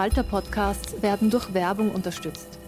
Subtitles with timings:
[0.00, 2.58] Falter-Podcasts werden durch Werbung unterstützt.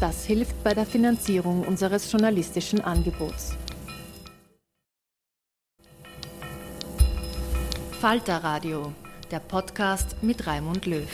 [0.00, 3.54] Das hilft bei der Finanzierung unseres journalistischen Angebots.
[7.92, 8.92] Falter Radio,
[9.30, 11.08] der Podcast mit Raimund Löw.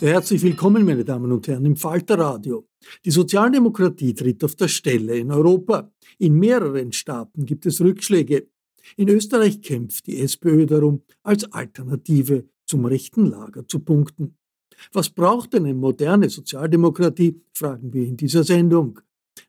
[0.00, 2.66] Herzlich willkommen, meine Damen und Herren, im Falter Radio.
[3.04, 5.92] Die Sozialdemokratie tritt auf der Stelle in Europa.
[6.18, 8.48] In mehreren Staaten gibt es Rückschläge.
[8.96, 14.36] In Österreich kämpft die SPÖ darum, als Alternative zum rechten Lager zu punkten.
[14.92, 19.00] Was braucht eine moderne Sozialdemokratie, fragen wir in dieser Sendung.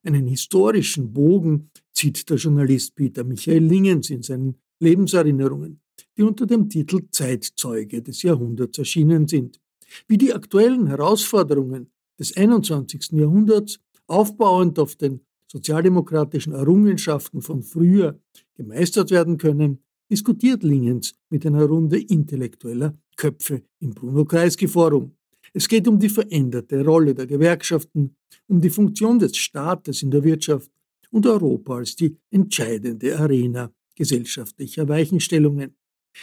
[0.04, 5.82] Einen historischen Bogen zieht der Journalist Peter Michael Lingens in seinen Lebenserinnerungen,
[6.18, 9.60] die unter dem Titel Zeitzeuge des Jahrhunderts erschienen sind
[10.08, 13.12] wie die aktuellen Herausforderungen des 21.
[13.14, 18.20] Jahrhunderts aufbauend auf den sozialdemokratischen Errungenschaften von früher
[18.56, 25.12] gemeistert werden können, diskutiert Lingens mit einer Runde intellektueller Köpfe im Bruno Kreisky Forum.
[25.54, 28.16] Es geht um die veränderte Rolle der Gewerkschaften,
[28.48, 30.72] um die Funktion des Staates in der Wirtschaft
[31.12, 35.76] und Europa als die entscheidende Arena gesellschaftlicher Weichenstellungen.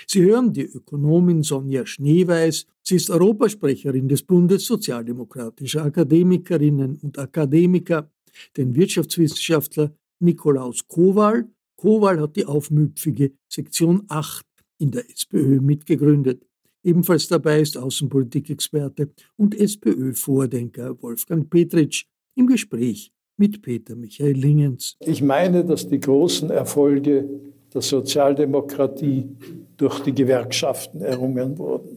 [0.07, 2.67] Sie hören die Ökonomin Sonja Schneeweiß.
[2.83, 8.11] Sie ist Europasprecherin des Bundes sozialdemokratischer Akademikerinnen und Akademiker,
[8.57, 11.49] den Wirtschaftswissenschaftler Nikolaus Kowal.
[11.77, 14.45] Kowal hat die aufmüpfige Sektion 8
[14.79, 16.47] in der SPÖ mitgegründet.
[16.83, 24.97] Ebenfalls dabei ist Außenpolitikexperte und SPÖ-Vordenker Wolfgang Petritsch im Gespräch mit Peter Michael Lingens.
[25.01, 27.29] Ich meine, dass die großen Erfolge
[27.73, 29.29] der Sozialdemokratie
[29.77, 31.97] durch die Gewerkschaften errungen wurden.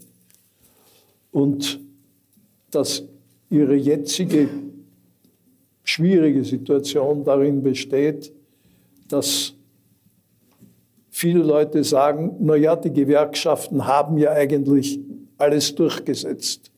[1.31, 1.80] Und
[2.72, 3.04] dass
[3.50, 4.50] ihre jetzige
[5.84, 8.31] schwierige Situation darin besteht,
[9.09, 9.53] dass
[11.09, 15.00] viele Leute sagen, naja, die Gewerkschaften haben ja eigentlich
[15.38, 16.72] alles durchgesetzt.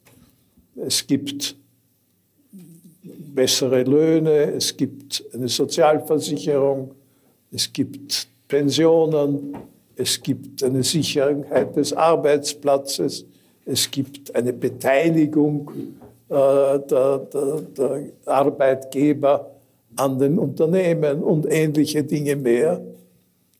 [0.75, 1.55] Es gibt
[3.35, 6.91] bessere Löhne, es gibt eine Sozialversicherung,
[7.51, 9.55] es gibt Pensionen,
[9.95, 13.25] es gibt eine Sicherheit des Arbeitsplatzes,
[13.65, 15.71] es gibt eine Beteiligung
[16.29, 19.51] der, der, der Arbeitgeber
[19.95, 22.81] an den Unternehmen und ähnliche Dinge mehr.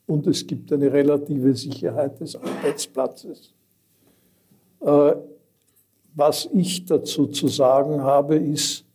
[0.07, 3.53] Und es gibt eine relative Sicherheit des Arbeitsplatzes.
[4.81, 5.15] Äh,
[6.13, 8.85] was ich dazu zu sagen habe, ist,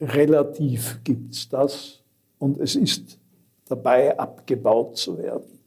[0.00, 2.02] relativ gibt es das
[2.38, 3.18] und es ist
[3.66, 5.58] dabei abgebaut zu werden.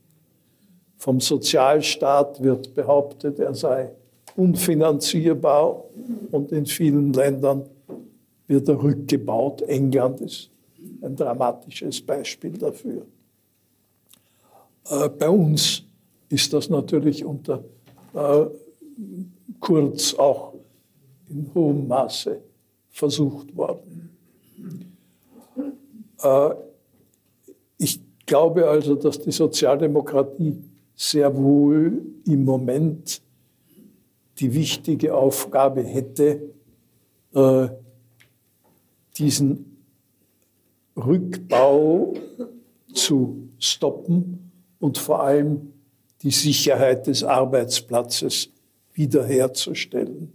[0.98, 3.92] Vom Sozialstaat wird behauptet, er sei
[4.40, 5.84] unfinanzierbar
[6.32, 7.64] und in vielen Ländern
[8.48, 9.62] wird er rückgebaut.
[9.64, 10.50] England ist
[11.02, 13.06] ein dramatisches Beispiel dafür.
[14.90, 15.84] Äh, bei uns
[16.30, 17.64] ist das natürlich unter
[18.14, 18.46] äh,
[19.60, 20.54] Kurz auch
[21.30, 22.40] in hohem Maße
[22.90, 24.10] versucht worden.
[26.22, 26.50] Äh,
[27.78, 30.56] ich glaube also, dass die Sozialdemokratie
[30.96, 33.22] sehr wohl im Moment
[34.40, 36.42] die wichtige Aufgabe hätte,
[37.34, 37.68] äh,
[39.18, 39.78] diesen
[40.96, 42.14] Rückbau
[42.94, 45.74] zu stoppen und vor allem
[46.24, 48.50] die Sicherheit des Arbeitsplatzes
[48.94, 50.34] wiederherzustellen.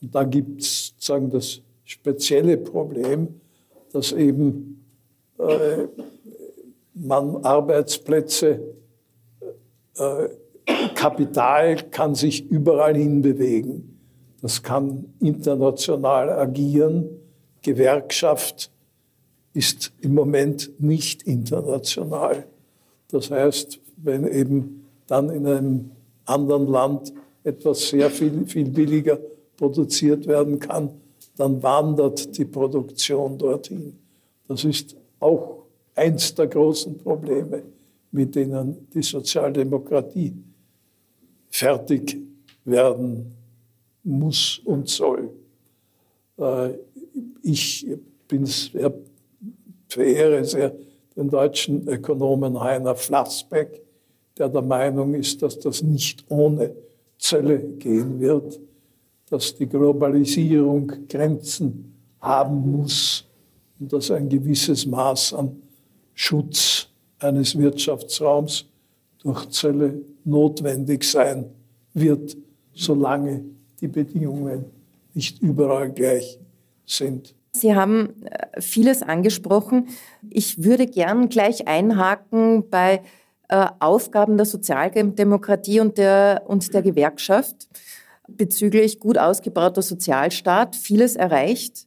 [0.00, 3.40] Und da gibt es sozusagen das spezielle Problem,
[3.92, 4.84] dass eben
[5.38, 5.86] äh,
[6.94, 8.60] man Arbeitsplätze,
[9.96, 10.28] äh,
[10.94, 13.96] Kapital kann sich überall hinbewegen.
[14.42, 17.08] Das kann international agieren.
[17.62, 18.70] Gewerkschaft
[19.54, 22.46] ist im Moment nicht international.
[23.10, 25.90] Das heißt, wenn eben dann in einem
[26.24, 27.12] anderen Land
[27.44, 29.18] etwas sehr viel, viel billiger
[29.56, 30.90] produziert werden kann,
[31.36, 33.96] dann wandert die Produktion dorthin.
[34.48, 35.62] Das ist auch
[35.94, 37.62] eins der großen Probleme,
[38.10, 40.34] mit denen die Sozialdemokratie
[41.50, 42.18] fertig
[42.64, 43.34] werden
[44.02, 45.30] muss und soll.
[46.38, 46.74] Äh,
[47.42, 47.86] ich
[48.28, 48.92] bin sehr,
[49.88, 50.74] verehre sehr
[51.16, 53.82] den deutschen Ökonomen Heiner Flassbeck,
[54.36, 56.74] der der Meinung ist, dass das nicht ohne
[57.18, 58.60] Zölle gehen wird,
[59.30, 63.24] dass die Globalisierung Grenzen haben muss
[63.80, 65.62] und dass ein gewisses Maß an
[66.14, 66.88] Schutz
[67.18, 68.66] eines Wirtschaftsraums
[69.22, 71.46] durch Zölle notwendig sein
[71.94, 72.36] wird,
[72.74, 73.44] solange
[73.80, 74.66] die Bedingungen
[75.14, 76.38] nicht überall gleich
[76.84, 77.34] sind.
[77.52, 79.88] Sie haben äh, vieles angesprochen.
[80.28, 83.02] Ich würde gern gleich einhaken bei
[83.48, 87.68] äh, Aufgaben der Sozialdemokratie und der, und der Gewerkschaft
[88.28, 91.86] bezüglich gut ausgebauter Sozialstaat, vieles erreicht.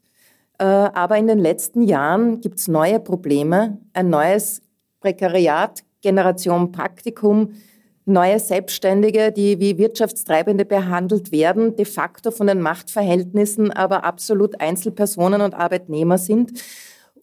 [0.57, 4.61] Äh, aber in den letzten Jahren gibt es neue Probleme, ein neues
[5.01, 7.53] Prekariat, Generation Praktikum,
[8.09, 15.41] neue Selbstständige, die wie Wirtschaftstreibende behandelt werden, de facto von den Machtverhältnissen aber absolut Einzelpersonen
[15.41, 16.51] und Arbeitnehmer sind.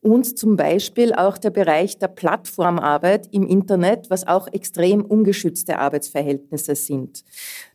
[0.00, 6.76] Und zum Beispiel auch der Bereich der Plattformarbeit im Internet, was auch extrem ungeschützte Arbeitsverhältnisse
[6.76, 7.24] sind.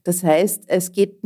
[0.04, 1.20] Das heißt, es geht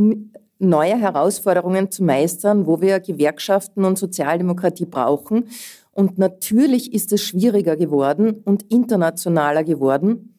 [0.57, 5.49] neue Herausforderungen zu meistern, wo wir Gewerkschaften und Sozialdemokratie brauchen.
[5.91, 10.34] Und natürlich ist es schwieriger geworden und internationaler geworden.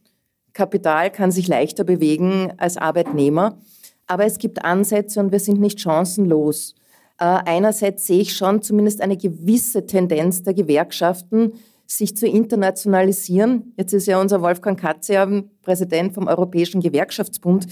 [0.56, 3.58] Kapital kann sich leichter bewegen als Arbeitnehmer.
[4.06, 6.74] Aber es gibt Ansätze und wir sind nicht chancenlos.
[7.18, 11.52] Äh, einerseits sehe ich schon zumindest eine gewisse Tendenz der Gewerkschaften,
[11.86, 13.74] sich zu internationalisieren.
[13.76, 17.66] Jetzt ist ja unser Wolfgang Katze ja Präsident vom Europäischen Gewerkschaftsbund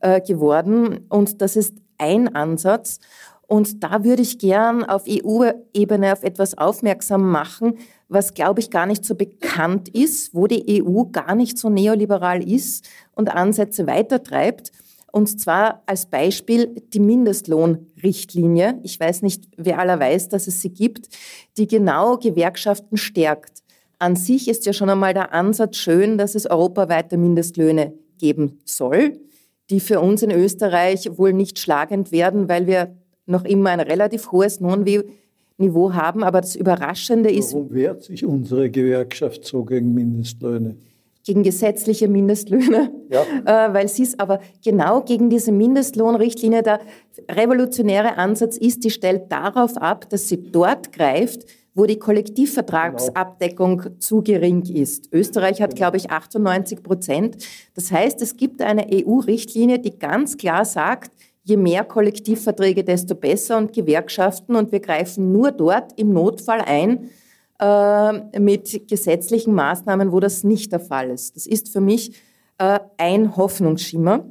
[0.00, 3.00] äh, geworden und das ist ein Ansatz.
[3.46, 7.78] Und da würde ich gern auf EU-Ebene auf etwas aufmerksam machen,
[8.10, 12.46] was, glaube ich, gar nicht so bekannt ist, wo die EU gar nicht so neoliberal
[12.46, 14.72] ist und Ansätze weitertreibt.
[15.12, 18.80] Und zwar als Beispiel die Mindestlohnrichtlinie.
[18.82, 21.08] Ich weiß nicht, wer aller weiß, dass es sie gibt,
[21.56, 23.62] die genau Gewerkschaften stärkt.
[23.98, 29.20] An sich ist ja schon einmal der Ansatz schön, dass es europaweite Mindestlöhne geben soll,
[29.68, 32.96] die für uns in Österreich wohl nicht schlagend werden, weil wir
[33.26, 35.08] noch immer ein relativ hohes Lohnniveau
[35.94, 36.22] haben.
[36.22, 37.54] Aber das Überraschende ist.
[37.54, 40.76] Warum wehrt sich unsere Gewerkschaft so gegen Mindestlöhne?
[41.24, 43.22] Gegen gesetzliche Mindestlöhne, ja.
[43.68, 46.80] äh, weil sie es aber genau gegen diese Mindestlohnrichtlinie, der
[47.30, 53.96] revolutionäre Ansatz ist, die stellt darauf ab, dass sie dort greift, wo die Kollektivvertragsabdeckung genau.
[53.98, 55.12] zu gering ist.
[55.12, 57.36] Österreich hat, glaube ich, 98 Prozent.
[57.74, 61.12] Das heißt, es gibt eine EU-Richtlinie, die ganz klar sagt,
[61.50, 64.56] je mehr Kollektivverträge, desto besser und Gewerkschaften.
[64.56, 67.10] Und wir greifen nur dort im Notfall ein
[67.60, 71.36] äh, mit gesetzlichen Maßnahmen, wo das nicht der Fall ist.
[71.36, 72.12] Das ist für mich
[72.58, 74.24] äh, ein Hoffnungsschimmer.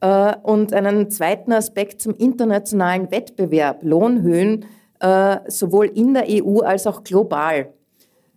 [0.00, 4.64] Äh, und einen zweiten Aspekt zum internationalen Wettbewerb, Lohnhöhen,
[5.00, 7.72] äh, sowohl in der EU als auch global.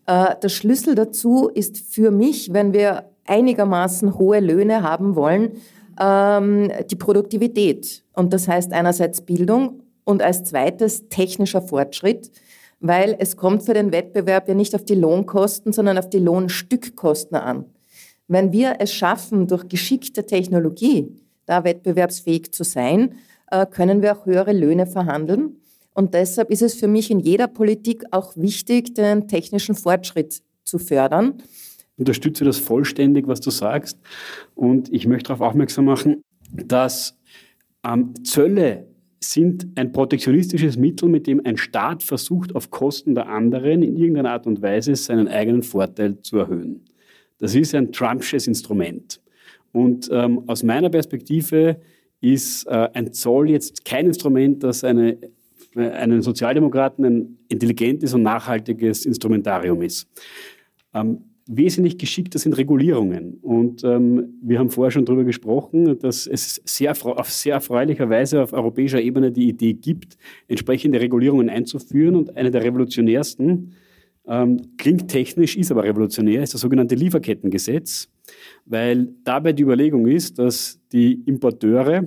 [0.05, 5.53] Äh, der Schlüssel dazu ist für mich, wenn wir einigermaßen hohe Löhne haben wollen,
[5.99, 8.03] ähm, die Produktivität.
[8.13, 12.31] Und das heißt einerseits Bildung und als zweites technischer Fortschritt,
[12.79, 17.37] weil es kommt für den Wettbewerb ja nicht auf die Lohnkosten, sondern auf die Lohnstückkosten
[17.37, 17.65] an.
[18.27, 23.15] Wenn wir es schaffen, durch geschickte Technologie da wettbewerbsfähig zu sein,
[23.51, 25.57] äh, können wir auch höhere Löhne verhandeln.
[25.93, 30.79] Und deshalb ist es für mich in jeder Politik auch wichtig, den technischen Fortschritt zu
[30.79, 31.43] fördern
[31.97, 33.99] unterstütze das vollständig, was du sagst.
[34.55, 37.17] Und ich möchte darauf aufmerksam machen, dass
[37.85, 38.87] ähm, Zölle
[39.19, 44.31] sind ein protektionistisches Mittel, mit dem ein Staat versucht, auf Kosten der anderen in irgendeiner
[44.31, 46.83] Art und Weise seinen eigenen Vorteil zu erhöhen.
[47.37, 49.21] Das ist ein Trumpsches Instrument.
[49.71, 51.77] Und ähm, aus meiner Perspektive
[52.21, 55.17] ist äh, ein Zoll jetzt kein Instrument, das eine,
[55.75, 60.07] äh, einen Sozialdemokraten ein intelligentes und nachhaltiges Instrumentarium ist.
[60.93, 63.39] Ähm, wesentlich geschickter sind Regulierungen.
[63.41, 68.41] Und ähm, wir haben vorher schon darüber gesprochen, dass es sehr, auf sehr erfreulicher Weise
[68.41, 72.15] auf europäischer Ebene die Idee gibt, entsprechende Regulierungen einzuführen.
[72.15, 73.73] Und eine der revolutionärsten,
[74.25, 78.09] ähm, klingt technisch, ist aber revolutionär, ist das sogenannte Lieferkettengesetz,
[78.65, 82.05] weil dabei die Überlegung ist, dass die Importeure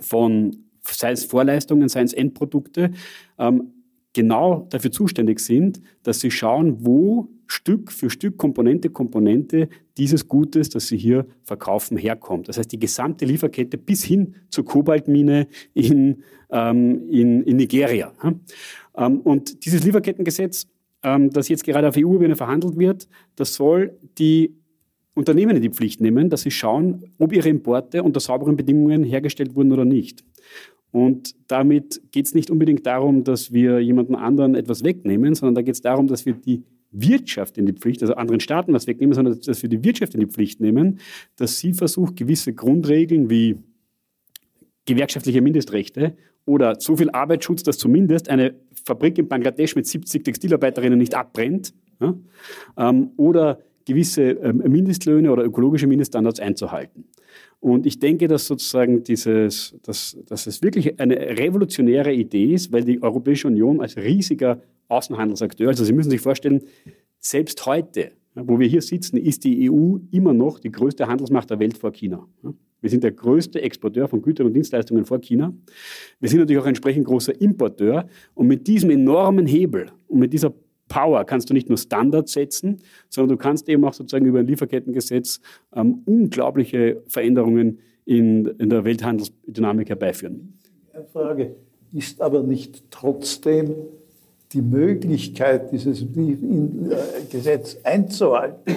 [0.00, 2.90] von sei es Vorleistungen, sei es Endprodukte,
[3.38, 3.72] ähm,
[4.20, 10.68] genau dafür zuständig sind, dass sie schauen, wo Stück für Stück, Komponente, Komponente dieses Gutes,
[10.68, 12.48] das sie hier verkaufen, herkommt.
[12.48, 18.12] Das heißt, die gesamte Lieferkette bis hin zur Kobaltmine in, ähm, in, in Nigeria.
[18.96, 20.68] Ähm, und dieses Lieferkettengesetz,
[21.02, 24.54] ähm, das jetzt gerade auf EU-Ebene verhandelt wird, das soll die
[25.14, 29.54] Unternehmen in die Pflicht nehmen, dass sie schauen, ob ihre Importe unter sauberen Bedingungen hergestellt
[29.56, 30.24] wurden oder nicht.
[30.92, 35.62] Und damit geht es nicht unbedingt darum, dass wir jemandem anderen etwas wegnehmen, sondern da
[35.62, 39.14] geht es darum, dass wir die Wirtschaft in die Pflicht, also anderen Staaten was wegnehmen,
[39.14, 40.98] sondern dass wir die Wirtschaft in die Pflicht nehmen,
[41.36, 43.58] dass sie versucht, gewisse Grundregeln wie
[44.86, 46.16] gewerkschaftliche Mindestrechte
[46.46, 48.54] oder so viel Arbeitsschutz, dass zumindest eine
[48.84, 52.14] Fabrik in Bangladesch mit 70 Textilarbeiterinnen nicht abbrennt ja,
[52.76, 57.04] ähm, oder gewisse ähm, Mindestlöhne oder ökologische Mindeststandards einzuhalten.
[57.60, 62.84] Und ich denke, dass sozusagen dieses, dass, dass es wirklich eine revolutionäre Idee ist, weil
[62.84, 66.62] die Europäische Union als riesiger Außenhandelsakteur, also Sie müssen sich vorstellen,
[67.18, 71.58] selbst heute wo wir hier sitzen, ist die EU immer noch die größte Handelsmacht der
[71.58, 72.26] Welt vor China.
[72.80, 75.52] Wir sind der größte Exporteur von Gütern und Dienstleistungen vor China.
[76.20, 78.08] Wir sind natürlich auch entsprechend großer Importeur.
[78.34, 80.54] Und mit diesem enormen Hebel und mit dieser
[80.90, 84.46] Power kannst du nicht nur Standards setzen, sondern du kannst eben auch sozusagen über ein
[84.46, 85.40] Lieferkettengesetz
[85.74, 90.58] ähm, unglaubliche Veränderungen in, in der Welthandelsdynamik herbeiführen.
[90.92, 91.56] Eine Frage.
[91.92, 93.74] Ist aber nicht trotzdem
[94.52, 96.04] die Möglichkeit, dieses
[97.30, 98.74] Gesetz einzuhalten,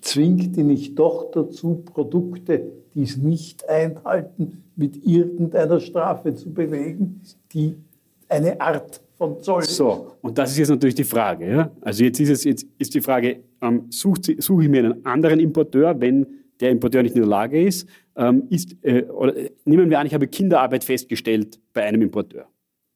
[0.00, 7.22] zwingt die nicht doch dazu, Produkte, die es nicht einhalten, mit irgendeiner Strafe zu belegen,
[7.52, 7.76] die
[8.28, 9.62] eine Art von Zoll.
[9.62, 11.50] So, und das ist jetzt natürlich die Frage.
[11.50, 11.70] Ja?
[11.80, 15.40] Also jetzt ist, es, jetzt ist die Frage, ähm, suche such ich mir einen anderen
[15.40, 16.26] Importeur, wenn
[16.60, 20.06] der Importeur nicht in der Lage ist, ähm, ist äh, oder, äh, nehmen wir an,
[20.06, 22.46] ich habe Kinderarbeit festgestellt bei einem Importeur.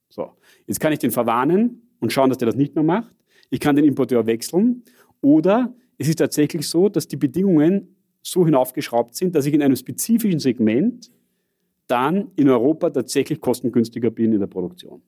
[0.09, 0.31] So,
[0.67, 3.15] jetzt kann ich den verwarnen und schauen, dass der das nicht mehr macht.
[3.51, 4.85] Ich kann den Importeur wechseln
[5.21, 9.77] oder es ist tatsächlich so, dass die Bedingungen so hinaufgeschraubt sind, dass ich in einem
[9.77, 11.11] spezifischen Segment
[11.89, 15.03] dann in Europa tatsächlich kostengünstiger bin in der Produktion.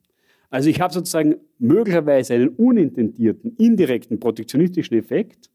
[0.51, 5.51] Also ich habe sozusagen möglicherweise einen unintendierten, indirekten protektionistischen Effekt,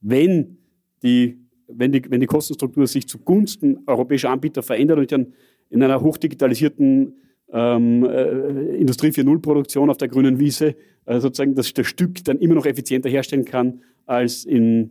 [0.00, 0.58] wenn,
[1.02, 5.34] die, wenn, die, wenn die Kostenstruktur sich zugunsten europäischer Anbieter verändert und ich dann
[5.70, 7.14] in einer hochdigitalisierten
[7.52, 12.54] ähm, äh, Industrie 4.0-Produktion auf der grünen Wiese äh, sozusagen das, das Stück dann immer
[12.54, 14.90] noch effizienter herstellen kann als in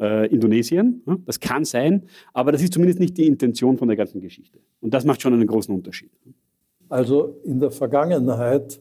[0.00, 1.02] äh, Indonesien.
[1.06, 4.58] Ja, das kann sein, aber das ist zumindest nicht die Intention von der ganzen Geschichte.
[4.80, 6.10] Und das macht schon einen großen Unterschied.
[6.90, 8.80] Also in der Vergangenheit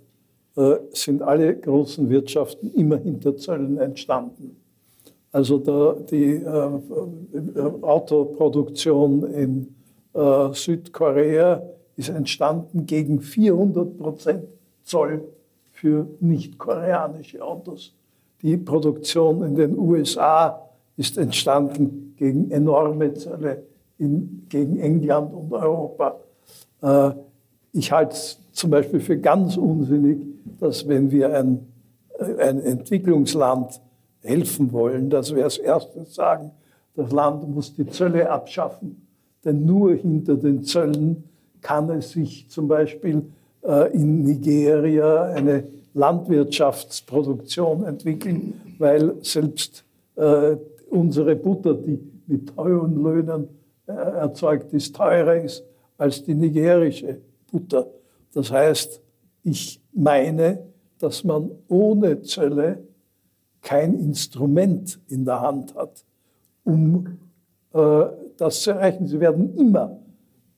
[0.57, 4.57] äh, sind alle großen Wirtschaften immer hinter Zöllen entstanden.
[5.31, 9.75] Also der, die äh, äh Autoproduktion in
[10.13, 11.61] äh, Südkorea
[11.95, 14.45] ist entstanden gegen 400 Prozent
[14.83, 15.21] Zoll
[15.71, 17.93] für nicht-koreanische Autos.
[18.41, 23.63] Die Produktion in den USA ist entstanden gegen enorme Zölle
[23.99, 26.19] in, gegen England und Europa.
[26.81, 27.11] Äh,
[27.71, 30.19] ich halte es zum Beispiel für ganz unsinnig,
[30.59, 31.67] dass wenn wir ein,
[32.39, 33.79] ein Entwicklungsland
[34.21, 36.51] helfen wollen, dass wir als erstes sagen,
[36.95, 39.07] das Land muss die Zölle abschaffen.
[39.45, 41.23] Denn nur hinter den Zöllen
[41.61, 43.23] kann es sich zum Beispiel
[43.63, 49.85] äh, in Nigeria eine Landwirtschaftsproduktion entwickeln, weil selbst
[50.15, 50.57] äh,
[50.89, 53.47] unsere Butter, die mit teuren Löhnen
[53.87, 55.63] äh, erzeugt ist, teurer ist
[55.97, 57.19] als die nigerische
[57.51, 57.87] Butter.
[58.33, 59.01] Das heißt,
[59.43, 60.63] ich meine,
[60.99, 62.83] dass man ohne Zölle
[63.61, 66.03] kein Instrument in der Hand hat,
[66.63, 67.19] um
[67.73, 68.05] äh,
[68.37, 69.07] das zu erreichen.
[69.07, 69.99] Sie werden immer,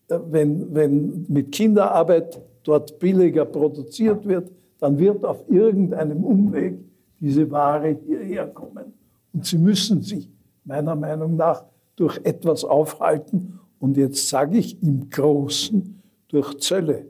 [0.07, 6.79] äh, wenn, wenn mit Kinderarbeit dort billiger produziert wird, dann wird auf irgendeinem Umweg
[7.19, 8.93] diese Ware hierher kommen.
[9.33, 10.27] Und sie müssen sich
[10.65, 11.63] meiner Meinung nach
[11.95, 13.59] durch etwas aufhalten.
[13.79, 16.00] Und jetzt sage ich im Großen,
[16.31, 17.05] durch Zölle.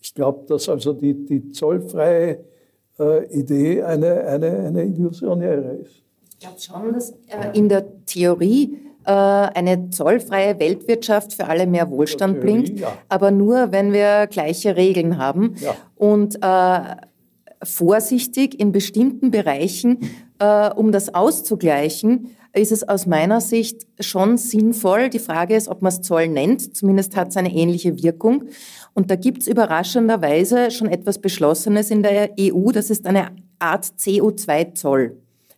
[0.00, 2.44] Ich glaube, dass also die, die zollfreie
[2.98, 6.02] äh, Idee eine, eine, eine illusionäre ist.
[6.30, 11.90] Ich glaube schon, dass äh, in der Theorie äh, eine zollfreie Weltwirtschaft für alle mehr
[11.90, 12.92] Wohlstand Theorie, bringt, ja.
[13.08, 15.54] aber nur, wenn wir gleiche Regeln haben.
[15.60, 15.74] Ja.
[15.94, 16.96] Und äh,
[17.62, 20.00] vorsichtig in bestimmten Bereichen,
[20.38, 25.10] äh, um das auszugleichen, ist es aus meiner Sicht schon sinnvoll.
[25.10, 26.76] Die Frage ist, ob man es Zoll nennt.
[26.76, 28.44] Zumindest hat es eine ähnliche Wirkung.
[28.94, 32.70] Und da gibt es überraschenderweise schon etwas Beschlossenes in der EU.
[32.72, 35.16] Das ist eine Art CO2-Zoll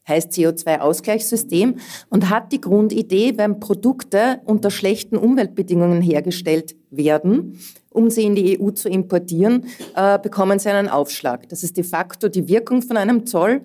[0.09, 1.76] heißt CO2-Ausgleichssystem
[2.09, 8.59] und hat die Grundidee, wenn Produkte unter schlechten Umweltbedingungen hergestellt werden, um sie in die
[8.61, 11.49] EU zu importieren, äh, bekommen sie einen Aufschlag.
[11.50, 13.61] Das ist de facto die Wirkung von einem Zoll.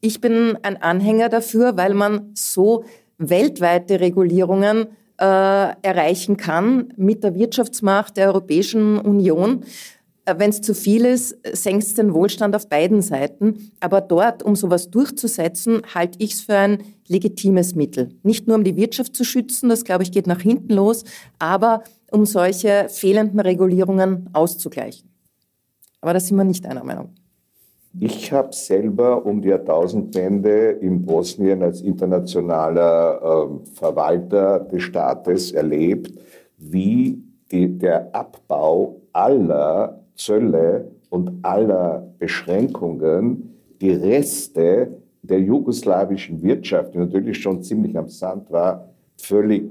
[0.00, 2.84] Ich bin ein Anhänger dafür, weil man so
[3.18, 4.86] weltweite Regulierungen
[5.18, 5.24] äh,
[5.82, 9.62] erreichen kann mit der Wirtschaftsmacht der Europäischen Union.
[10.24, 13.72] Äh, Wenn es zu viel ist, senkt es den Wohlstand auf beiden Seiten.
[13.80, 18.08] Aber dort, um sowas durchzusetzen, halte ich es für ein legitimes Mittel.
[18.22, 21.04] Nicht nur um die Wirtschaft zu schützen, das glaube ich geht nach hinten los,
[21.38, 25.10] aber um solche fehlenden Regulierungen auszugleichen.
[26.00, 27.14] Aber da sind wir nicht einer Meinung.
[27.98, 36.12] Ich habe selber um die Jahrtausendwende in Bosnien als internationaler äh, Verwalter des Staates erlebt,
[36.56, 37.20] wie
[37.50, 47.38] die, der Abbau aller Zölle und aller Beschränkungen die Reste der jugoslawischen Wirtschaft, die natürlich
[47.38, 49.68] schon ziemlich am Sand war, völlig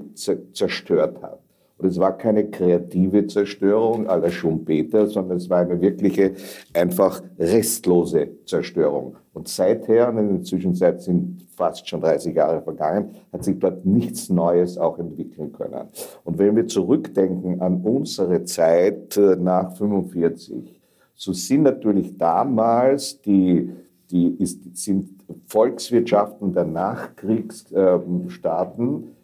[0.52, 1.40] zerstört hat.
[1.80, 6.32] Und es war keine kreative Zerstörung la Schumpeter, sondern es war eine wirkliche,
[6.74, 9.16] einfach restlose Zerstörung.
[9.32, 13.86] Und seither, und in der Zwischenzeit sind fast schon 30 Jahre vergangen, hat sich dort
[13.86, 15.88] nichts Neues auch entwickeln können.
[16.24, 20.78] Und wenn wir zurückdenken an unsere Zeit äh, nach 45,
[21.14, 23.70] so sind natürlich damals die,
[24.10, 29.16] die ist, sind Volkswirtschaften der Nachkriegsstaaten,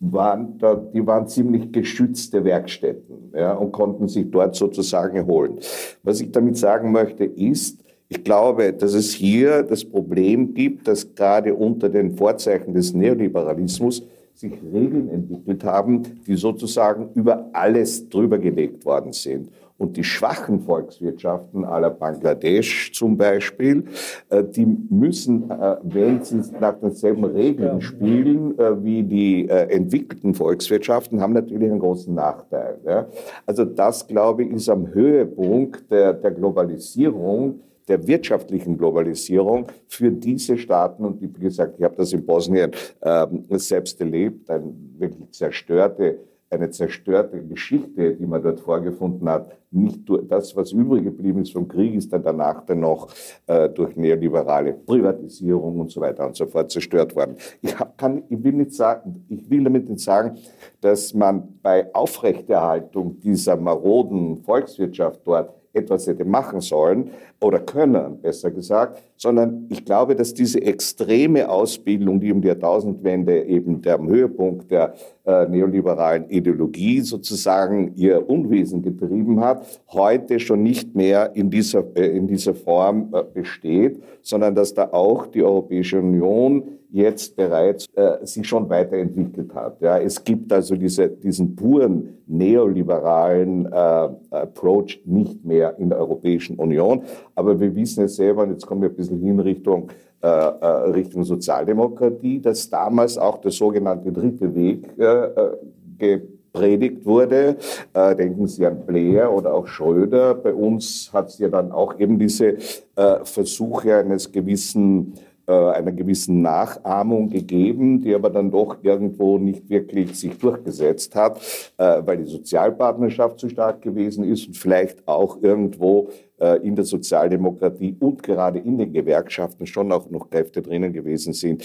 [0.00, 5.58] waren da, die waren ziemlich geschützte Werkstätten ja, und konnten sich dort sozusagen erholen.
[6.02, 11.14] Was ich damit sagen möchte, ist, ich glaube, dass es hier das Problem gibt, dass
[11.14, 14.02] gerade unter den Vorzeichen des Neoliberalismus
[14.38, 19.50] sich Regeln entwickelt haben, die sozusagen über alles drüber gelegt worden sind.
[19.78, 23.84] Und die schwachen Volkswirtschaften aller Bangladesch zum Beispiel,
[24.28, 31.20] äh, die müssen, äh, wenn sie nach denselben Regeln spielen äh, wie die entwickelten Volkswirtschaften,
[31.20, 33.08] haben natürlich einen großen Nachteil.
[33.46, 40.58] Also das, glaube ich, ist am Höhepunkt der, der Globalisierung der wirtschaftlichen Globalisierung für diese
[40.58, 41.04] Staaten.
[41.04, 42.70] Und wie gesagt, ich habe das in Bosnien
[43.02, 46.18] ähm, selbst erlebt, eine wirklich zerstörte
[46.50, 49.52] eine zerstörte Geschichte, die man dort vorgefunden hat.
[49.70, 53.08] Nicht durch das, was übrig geblieben ist vom Krieg, ist dann danach dann noch
[53.46, 57.36] äh, durch neoliberale Privatisierung und so weiter und so fort zerstört worden.
[57.60, 60.38] Ich, hab, kann, ich, will nicht sagen, ich will damit nicht sagen,
[60.80, 67.10] dass man bei Aufrechterhaltung dieser maroden Volkswirtschaft dort etwas hätte machen sollen
[67.40, 73.44] oder können, besser gesagt, sondern ich glaube, dass diese extreme Ausbildung, die um die Jahrtausendwende
[73.44, 74.94] eben der Höhepunkt der
[75.28, 82.16] äh, neoliberalen Ideologie sozusagen ihr Unwesen getrieben hat, heute schon nicht mehr in dieser, äh,
[82.16, 88.24] in dieser Form äh, besteht, sondern dass da auch die Europäische Union jetzt bereits äh,
[88.24, 89.82] sich schon weiterentwickelt hat.
[89.82, 96.56] Ja, es gibt also diese, diesen puren neoliberalen äh, Approach nicht mehr in der Europäischen
[96.56, 97.02] Union.
[97.34, 99.90] Aber wir wissen es selber, und jetzt kommen wir ein bisschen hin Richtung,
[100.26, 106.20] Richtung Sozialdemokratie, dass damals auch der sogenannte dritte Weg äh, äh
[106.58, 107.56] gepredigt wurde.
[107.92, 110.34] Äh, denken Sie an Blair oder auch Schröder.
[110.34, 112.56] Bei uns hat es ja dann auch eben diese
[112.96, 115.14] äh, Versuche eines gewissen
[115.46, 121.38] äh, einer gewissen Nachahmung gegeben, die aber dann doch irgendwo nicht wirklich sich durchgesetzt hat,
[121.78, 126.27] äh, weil die Sozialpartnerschaft zu stark gewesen ist und vielleicht auch irgendwo äh,
[126.62, 131.64] in der Sozialdemokratie und gerade in den Gewerkschaften schon auch noch Kräfte drinnen gewesen sind,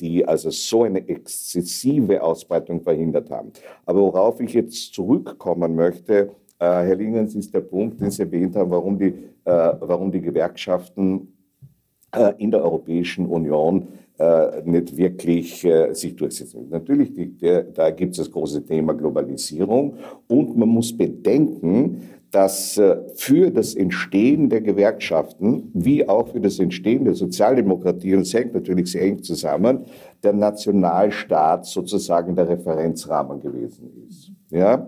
[0.00, 3.52] die also so eine exzessive Ausbreitung verhindert haben.
[3.86, 8.70] Aber worauf ich jetzt zurückkommen möchte, Herr Lingens, ist der Punkt, den Sie erwähnt haben,
[8.70, 11.28] warum die, warum die Gewerkschaften
[12.16, 16.68] äh, in der Europäischen Union äh, nicht wirklich äh, sich durchsetzen.
[16.70, 22.02] Natürlich, die, der, da gibt es das große Thema Globalisierung und man muss bedenken,
[22.36, 28.20] dass äh, für das Entstehen der Gewerkschaften wie auch für das Entstehen der Sozialdemokratie, und
[28.20, 29.86] es hängt natürlich sehr eng zusammen,
[30.22, 34.32] der Nationalstaat sozusagen der Referenzrahmen gewesen ist.
[34.50, 34.86] Ja?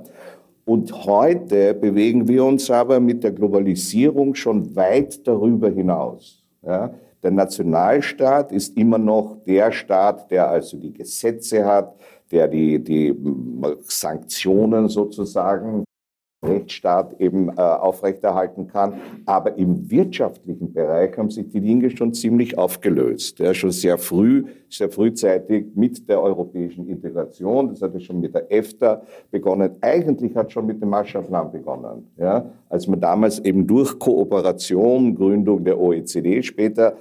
[0.66, 6.44] Und heute bewegen wir uns aber mit der Globalisierung schon weit darüber hinaus.
[6.62, 6.92] Ja?
[7.22, 11.96] Der Nationalstaat ist immer noch der Staat, der also die Gesetze hat,
[12.30, 13.14] der die, die
[13.84, 15.84] Sanktionen sozusagen
[16.44, 18.94] Rechtsstaat eben äh, aufrechterhalten kann.
[19.26, 23.40] Aber im wirtschaftlichen Bereich haben sich die Dinge schon ziemlich aufgelöst.
[23.40, 27.70] Ja, schon sehr früh, sehr frühzeitig mit der europäischen Integration.
[27.70, 29.76] Das hatte schon mit der EFTA begonnen.
[29.80, 32.08] Eigentlich hat schon mit dem Marshallplan begonnen.
[32.16, 36.96] Ja, als man damals eben durch Kooperation, Gründung der OECD später,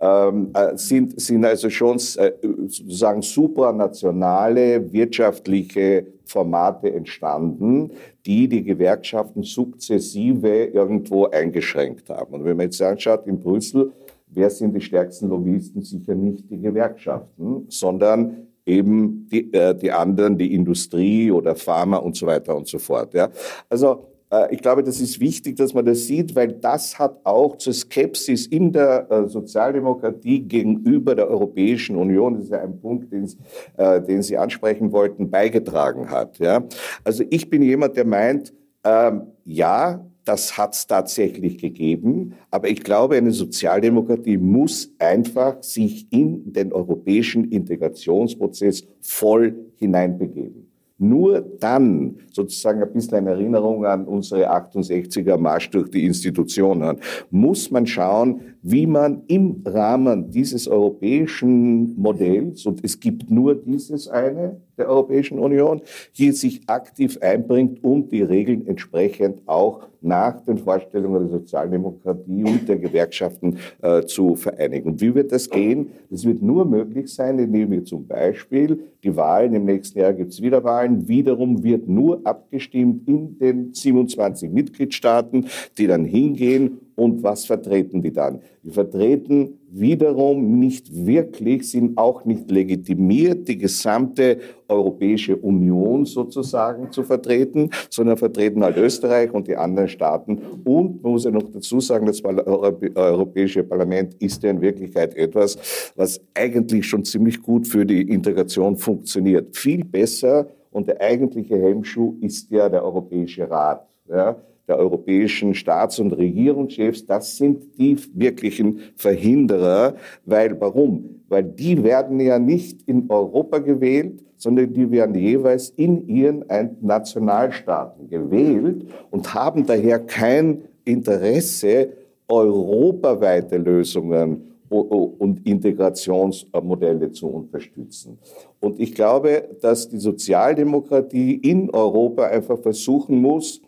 [0.00, 2.32] ähm, äh, sind, sind also schon äh,
[2.66, 7.92] sozusagen supranationale wirtschaftliche Formate entstanden,
[8.24, 12.34] die die Gewerkschaften sukzessive irgendwo eingeschränkt haben.
[12.34, 13.92] Und wenn man jetzt anschaut, in Brüssel,
[14.28, 15.82] wer sind die stärksten Lobbyisten?
[15.82, 22.16] Sicher nicht die Gewerkschaften, sondern eben die, äh, die anderen, die Industrie oder Pharma und
[22.16, 23.12] so weiter und so fort.
[23.14, 23.28] Ja.
[23.68, 24.11] Also
[24.50, 28.46] ich glaube, das ist wichtig, dass man das sieht, weil das hat auch zur Skepsis
[28.46, 33.28] in der äh, Sozialdemokratie gegenüber der Europäischen Union, das ist ja ein Punkt, den,
[33.76, 36.38] äh, den Sie ansprechen wollten, beigetragen hat.
[36.38, 36.64] Ja?
[37.04, 42.82] Also ich bin jemand, der meint, ähm, ja, das hat es tatsächlich gegeben, aber ich
[42.82, 50.61] glaube, eine Sozialdemokratie muss einfach sich in den europäischen Integrationsprozess voll hineinbegeben.
[51.02, 57.72] Nur dann, sozusagen ein bisschen eine Erinnerung an unsere 68er Marsch durch die Institutionen, muss
[57.72, 64.60] man schauen, wie man im Rahmen dieses europäischen Modells, und es gibt nur dieses eine
[64.78, 71.28] der Europäischen Union, hier sich aktiv einbringt und die Regeln entsprechend auch nach den Vorstellungen
[71.28, 75.00] der Sozialdemokratie und der Gewerkschaften äh, zu vereinigen.
[75.00, 75.90] Wie wird das gehen?
[76.10, 80.32] Das wird nur möglich sein, indem wir zum Beispiel die Wahlen, im nächsten Jahr gibt
[80.32, 87.24] es wieder Wahlen, wiederum wird nur abgestimmt in den 27 Mitgliedstaaten, die dann hingehen und
[87.24, 88.42] was vertreten die dann?
[88.62, 94.38] Die vertreten wiederum nicht wirklich, sind auch nicht legitimiert, die gesamte
[94.68, 100.38] Europäische Union sozusagen zu vertreten, sondern vertreten halt Österreich und die anderen Staaten.
[100.62, 105.92] Und man muss ja noch dazu sagen, das Europäische Parlament ist ja in Wirklichkeit etwas,
[105.96, 109.56] was eigentlich schon ziemlich gut für die Integration funktioniert.
[109.56, 113.88] Viel besser und der eigentliche Hemmschuh ist ja der Europäische Rat.
[114.08, 114.36] Ja,
[114.68, 119.96] der europäischen Staats- und Regierungschefs, das sind die wirklichen Verhinderer.
[120.24, 121.22] Weil, warum?
[121.28, 126.44] Weil die werden ja nicht in Europa gewählt, sondern die werden jeweils in ihren
[126.80, 131.90] Nationalstaaten gewählt und haben daher kein Interesse,
[132.28, 138.18] europaweite Lösungen und Integrationsmodelle zu unterstützen.
[138.58, 143.60] Und ich glaube, dass die Sozialdemokratie in Europa einfach versuchen muss,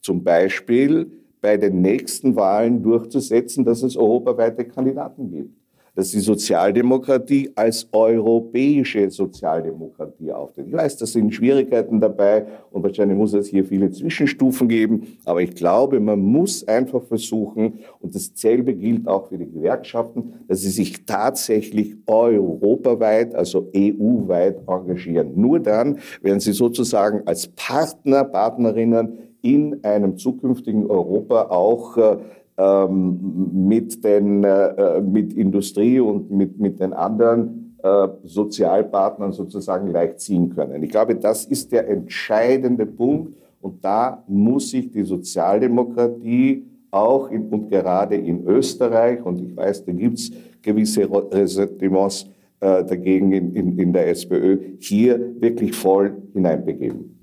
[0.00, 5.58] zum Beispiel bei den nächsten Wahlen durchzusetzen, dass es europaweite Kandidaten gibt
[5.98, 10.68] dass die Sozialdemokratie als europäische Sozialdemokratie auftritt.
[10.68, 15.42] Ich weiß, da sind Schwierigkeiten dabei und wahrscheinlich muss es hier viele Zwischenstufen geben, aber
[15.42, 20.70] ich glaube, man muss einfach versuchen, und dasselbe gilt auch für die Gewerkschaften, dass sie
[20.70, 25.32] sich tatsächlich europaweit, also EU-weit engagieren.
[25.34, 32.16] Nur dann werden sie sozusagen als Partner, Partnerinnen in einem zukünftigen Europa auch äh,
[32.56, 40.20] ähm, mit, den, äh, mit Industrie und mit, mit den anderen äh, Sozialpartnern sozusagen leicht
[40.20, 40.82] ziehen können.
[40.82, 47.48] Ich glaube, das ist der entscheidende Punkt und da muss sich die Sozialdemokratie auch in,
[47.48, 52.26] und gerade in Österreich, und ich weiß, da gibt es gewisse Ressentiments
[52.60, 57.17] dagegen in, in, in der SPÖ, hier wirklich voll hineinbegeben.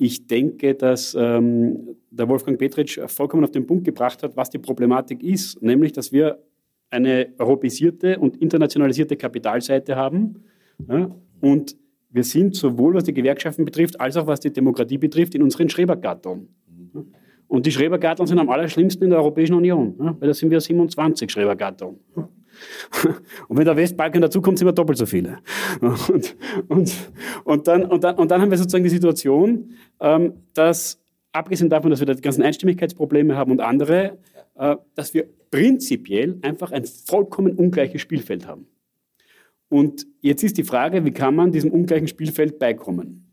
[0.00, 4.58] Ich denke, dass ähm, der Wolfgang Petritsch vollkommen auf den Punkt gebracht hat, was die
[4.58, 6.38] Problematik ist, nämlich, dass wir
[6.90, 10.42] eine europäisierte und internationalisierte Kapitalseite haben
[10.86, 11.76] ja, und
[12.10, 15.68] wir sind sowohl was die Gewerkschaften betrifft, als auch was die Demokratie betrifft, in unseren
[15.68, 16.48] Schrebergatteln.
[17.48, 20.60] Und die Schrebergatteln sind am allerschlimmsten in der Europäischen Union, ja, weil da sind wir
[20.60, 21.96] 27 Schrebergatteln.
[23.48, 25.38] Und wenn der Westbalkan dazukommt, sind wir doppelt so viele.
[25.80, 26.36] Und,
[26.68, 26.94] und,
[27.44, 31.00] und, dann, und, dann, und dann haben wir sozusagen die Situation, ähm, dass
[31.32, 34.18] abgesehen davon, dass wir die ganzen Einstimmigkeitsprobleme haben und andere,
[34.56, 38.66] äh, dass wir prinzipiell einfach ein vollkommen ungleiches Spielfeld haben.
[39.68, 43.27] Und jetzt ist die Frage, wie kann man diesem ungleichen Spielfeld beikommen?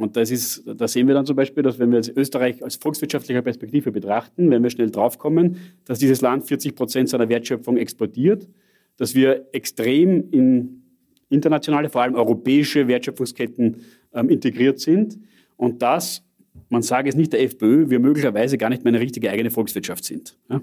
[0.00, 3.42] Und das ist, da sehen wir dann zum Beispiel, dass wenn wir Österreich als volkswirtschaftlicher
[3.42, 8.48] Perspektive betrachten, wenn wir schnell draufkommen, dass dieses Land 40 Prozent seiner Wertschöpfung exportiert,
[8.96, 10.82] dass wir extrem in
[11.28, 13.82] internationale, vor allem europäische Wertschöpfungsketten
[14.14, 15.18] ähm, integriert sind
[15.56, 16.24] und das
[16.70, 20.04] man sage es nicht der FPÖ, wir möglicherweise gar nicht mehr eine richtige eigene Volkswirtschaft
[20.04, 20.62] sind, ja,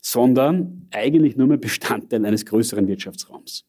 [0.00, 3.64] sondern eigentlich nur mehr Bestandteil eines größeren Wirtschaftsraums.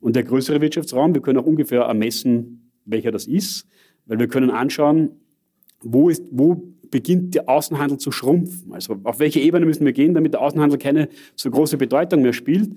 [0.00, 3.66] Und der größere Wirtschaftsraum, wir können auch ungefähr ermessen, welcher das ist,
[4.10, 5.12] weil wir können anschauen,
[5.82, 8.72] wo, ist, wo beginnt der Außenhandel zu schrumpfen.
[8.72, 12.32] Also auf welche Ebene müssen wir gehen, damit der Außenhandel keine so große Bedeutung mehr
[12.32, 12.72] spielt.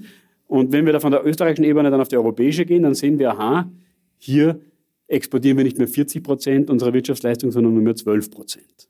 [0.45, 3.17] Und wenn wir da von der österreichischen Ebene dann auf die europäische gehen, dann sehen
[3.17, 3.71] wir, aha,
[4.19, 4.61] hier
[5.07, 8.87] exportieren wir nicht mehr 40 Prozent unserer Wirtschaftsleistung, sondern nur mehr 12 Prozent.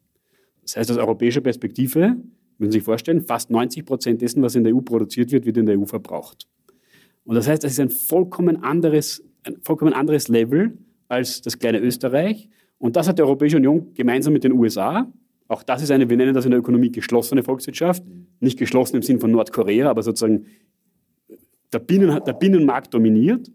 [0.63, 2.17] Das heißt, aus europäischer Perspektive,
[2.57, 5.55] müssen Sie sich vorstellen, fast 90 Prozent dessen, was in der EU produziert wird, wird
[5.55, 6.45] in der EU verbraucht.
[7.23, 10.77] Und das heißt, das ist ein vollkommen anderes, ein vollkommen anderes Level
[11.13, 12.49] als das kleine Österreich.
[12.77, 15.11] Und das hat die Europäische Union gemeinsam mit den USA.
[15.47, 18.03] Auch das ist eine, wir nennen das in der Ökonomie geschlossene Volkswirtschaft.
[18.39, 20.45] Nicht geschlossen im Sinn von Nordkorea, aber sozusagen
[21.73, 23.51] der, Binnen, der Binnenmarkt dominiert.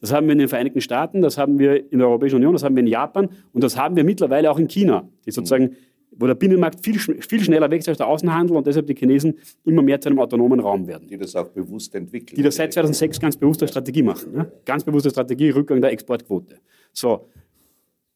[0.00, 2.62] Das haben wir in den Vereinigten Staaten, das haben wir in der Europäischen Union, das
[2.62, 5.76] haben wir in Japan und das haben wir mittlerweile auch in China, die sozusagen,
[6.12, 9.34] wo der Binnenmarkt viel, viel schneller wächst als der Außenhandel und deshalb die Chinesen
[9.64, 11.06] immer mehr zu einem autonomen Raum werden.
[11.08, 12.36] Die das auch bewusst entwickeln.
[12.36, 14.46] Die das seit 2006 ganz bewusst als Strategie machen.
[14.64, 16.56] Ganz bewusste Strategie, Rückgang der Exportquote.
[16.92, 17.28] So,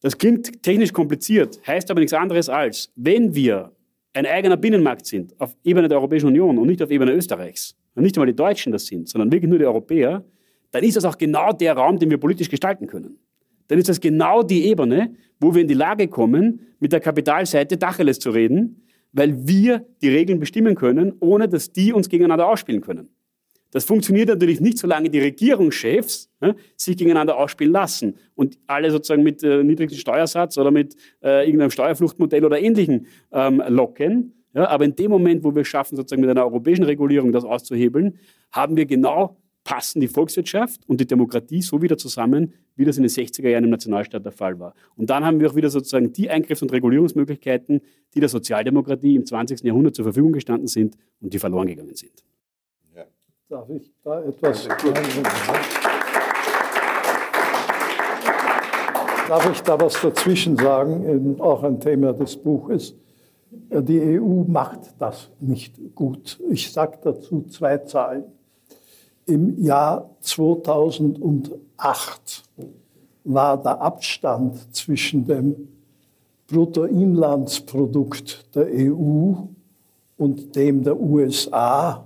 [0.01, 3.71] das klingt technisch kompliziert, heißt aber nichts anderes als, wenn wir
[4.13, 8.03] ein eigener Binnenmarkt sind auf Ebene der Europäischen Union und nicht auf Ebene Österreichs, und
[8.03, 10.23] nicht einmal die Deutschen das sind, sondern wirklich nur die Europäer,
[10.71, 13.17] dann ist das auch genau der Raum, den wir politisch gestalten können.
[13.67, 17.77] dann ist das genau die Ebene, wo wir in die Lage kommen, mit der Kapitalseite
[17.77, 22.81] Dacheles zu reden, weil wir die Regeln bestimmen können, ohne dass die uns gegeneinander ausspielen
[22.81, 23.09] können.
[23.75, 29.21] Das funktioniert natürlich nicht, solange die Regierungschefs ja, sich gegeneinander ausspielen lassen und alle sozusagen
[29.21, 34.45] mit äh, niedrigsten Steuersatz oder mit äh, irgendeinem Steuerfluchtmodell oder Ähnlichem ähm, locken.
[34.53, 38.17] Ja, aber in dem Moment, wo wir schaffen, sozusagen mit einer europäischen Regulierung das auszuhebeln,
[38.49, 43.03] haben wir genau passen die Volkswirtschaft und die Demokratie so wieder zusammen, wie das in
[43.03, 44.73] den 60er Jahren im Nationalstaat der Fall war.
[44.95, 47.81] Und dann haben wir auch wieder sozusagen die Eingriffs- und Regulierungsmöglichkeiten,
[48.13, 49.63] die der Sozialdemokratie im 20.
[49.63, 52.23] Jahrhundert zur Verfügung gestanden sind und die verloren gegangen sind.
[53.47, 54.67] Darf ich da etwas
[59.27, 62.95] Darf ich da was dazwischen sagen, auch ein Thema des Buches?
[63.51, 66.39] Die EU macht das nicht gut.
[66.49, 68.23] Ich sage dazu zwei Zahlen.
[69.27, 72.43] Im Jahr 2008
[73.25, 75.67] war der Abstand zwischen dem
[76.47, 79.33] Bruttoinlandsprodukt der EU
[80.17, 82.04] und dem der USA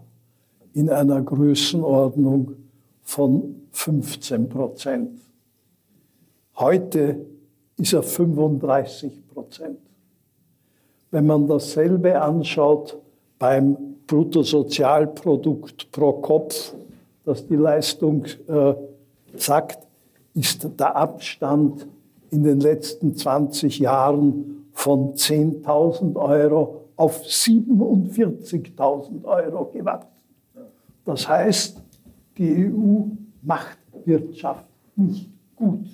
[0.80, 2.56] in einer Größenordnung
[3.02, 5.20] von 15 Prozent.
[6.56, 7.26] Heute
[7.76, 9.80] ist er 35 Prozent.
[11.12, 12.98] Wenn man dasselbe anschaut
[13.38, 13.76] beim
[14.08, 16.74] Bruttosozialprodukt pro Kopf,
[17.26, 18.74] das die Leistung äh,
[19.36, 19.80] sagt,
[20.34, 21.88] ist der Abstand
[22.32, 30.19] in den letzten 20 Jahren von 10.000 Euro auf 47.000 Euro gewachsen.
[31.10, 31.82] Das heißt,
[32.38, 33.06] die EU
[33.42, 34.64] macht Wirtschaft
[34.96, 35.88] nicht gut.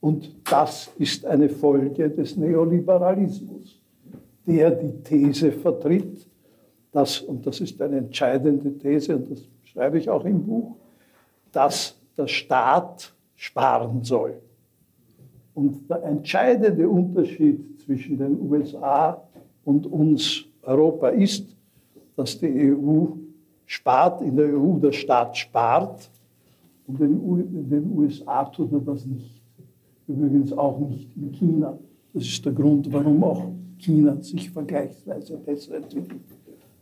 [0.00, 3.78] Und das ist eine Folge des Neoliberalismus,
[4.46, 6.26] der die These vertritt,
[6.92, 10.76] dass, und das ist eine entscheidende These, und das schreibe ich auch im Buch,
[11.52, 14.40] dass der Staat sparen soll.
[15.52, 19.22] Und der entscheidende Unterschied zwischen den USA
[19.66, 21.54] und uns Europa ist,
[22.16, 23.08] dass die EU
[23.66, 26.08] spart, in der EU der Staat spart
[26.86, 29.42] und in den USA tut er das nicht.
[30.06, 31.78] Übrigens auch nicht in China.
[32.14, 33.42] Das ist der Grund, warum auch
[33.78, 36.22] China sich vergleichsweise besser entwickelt.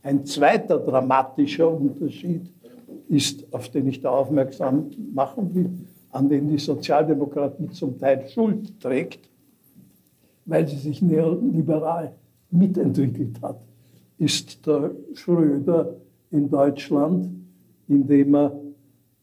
[0.03, 2.51] Ein zweiter dramatischer Unterschied
[3.09, 5.71] ist, auf den ich da aufmerksam machen will,
[6.11, 9.29] an den die Sozialdemokratie zum Teil Schuld trägt,
[10.45, 12.15] weil sie sich neoliberal
[12.51, 13.61] mitentwickelt hat,
[14.19, 15.97] ist der Schröder
[16.35, 17.31] in Deutschland,
[17.89, 18.61] indem er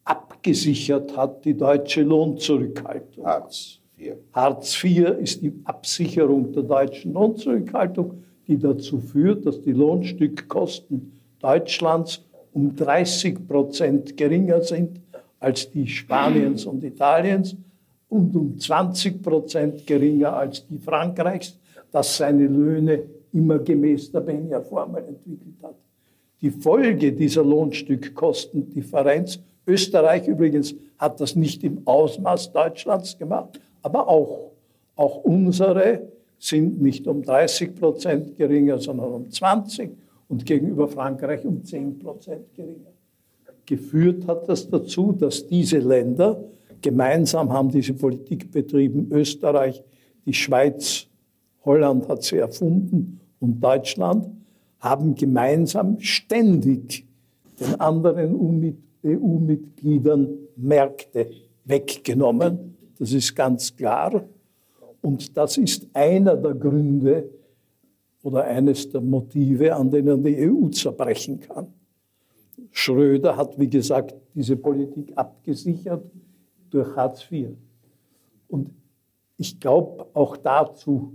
[0.04, 3.24] abgesichert hat die deutsche Lohnzurückhaltung.
[3.24, 4.14] Hartz IV.
[4.32, 12.24] Hartz IV ist die Absicherung der deutschen Lohnzurückhaltung, die dazu führt, dass die Lohnstückkosten Deutschlands
[12.54, 15.00] um 30 Prozent geringer sind
[15.38, 17.56] als die Spaniens und Italiens
[18.08, 21.58] und um 20 Prozent geringer als die Frankreichs,
[21.90, 25.76] das seine Löhne immer gemäß der Benja-Formel entwickelt hat.
[26.42, 34.50] Die Folge dieser Lohnstückkostendifferenz, Österreich übrigens hat das nicht im Ausmaß Deutschlands gemacht, aber auch,
[34.96, 36.08] auch unsere
[36.40, 39.92] sind nicht um 30 Prozent geringer, sondern um 20
[40.28, 42.90] und gegenüber Frankreich um 10 Prozent geringer.
[43.64, 46.42] Geführt hat das dazu, dass diese Länder
[46.80, 49.84] gemeinsam haben diese Politik betrieben, Österreich,
[50.26, 51.06] die Schweiz,
[51.64, 54.26] Holland hat sie erfunden und Deutschland,
[54.82, 57.06] haben gemeinsam ständig
[57.58, 58.60] den anderen
[59.04, 61.30] EU-Mitgliedern Märkte
[61.64, 62.76] weggenommen.
[62.98, 64.24] Das ist ganz klar.
[65.00, 67.30] Und das ist einer der Gründe,
[68.22, 71.66] oder eines der Motive, an denen die EU zerbrechen kann.
[72.70, 76.04] Schröder hat, wie gesagt, diese Politik abgesichert
[76.70, 77.50] durch Hartz IV.
[78.48, 78.70] Und
[79.36, 81.12] ich glaube, auch dazu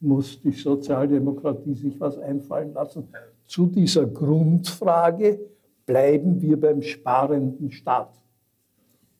[0.00, 3.08] muss die Sozialdemokratie sich was einfallen lassen.
[3.46, 5.40] Zu dieser Grundfrage
[5.86, 8.12] bleiben wir beim sparenden Staat.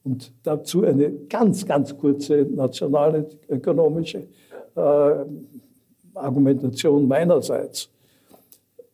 [0.05, 4.29] Und dazu eine ganz, ganz kurze nationalökonomische
[4.77, 5.25] äh,
[6.15, 7.91] Argumentation meinerseits.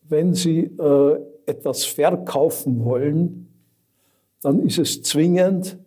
[0.09, 3.49] Wenn Sie äh, etwas verkaufen wollen,
[4.41, 5.79] dann ist es zwingend,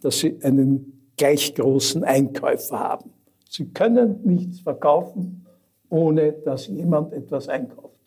[0.00, 3.11] dass Sie einen gleich großen Einkäufer haben.
[3.52, 5.44] Sie können nichts verkaufen,
[5.88, 8.00] ohne dass jemand etwas einkauft.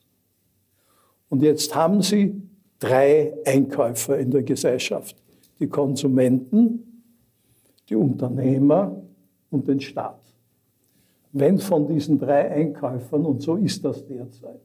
[1.30, 2.42] Und jetzt haben Sie
[2.80, 5.16] drei Einkäufer in der Gesellschaft.
[5.60, 7.04] Die Konsumenten,
[7.88, 9.02] die Unternehmer
[9.52, 10.26] und den Staat
[11.38, 14.62] wenn von diesen drei Einkäufern, und so ist das derzeit,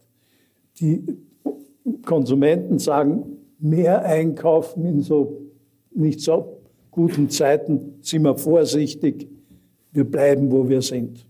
[0.78, 1.04] die
[2.06, 5.40] Konsumenten sagen, mehr einkaufen in so
[5.92, 6.60] nicht so
[6.92, 9.28] guten Zeiten, sind wir vorsichtig,
[9.92, 11.26] wir bleiben, wo wir sind.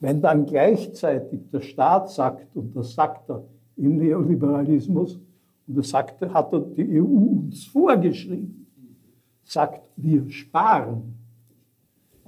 [0.00, 3.44] Wenn dann gleichzeitig der Staat sagt, und das sagt er
[3.76, 5.18] im Neoliberalismus,
[5.66, 8.66] und das sagt, hat er die EU uns vorgeschrieben,
[9.44, 11.14] sagt, wir sparen,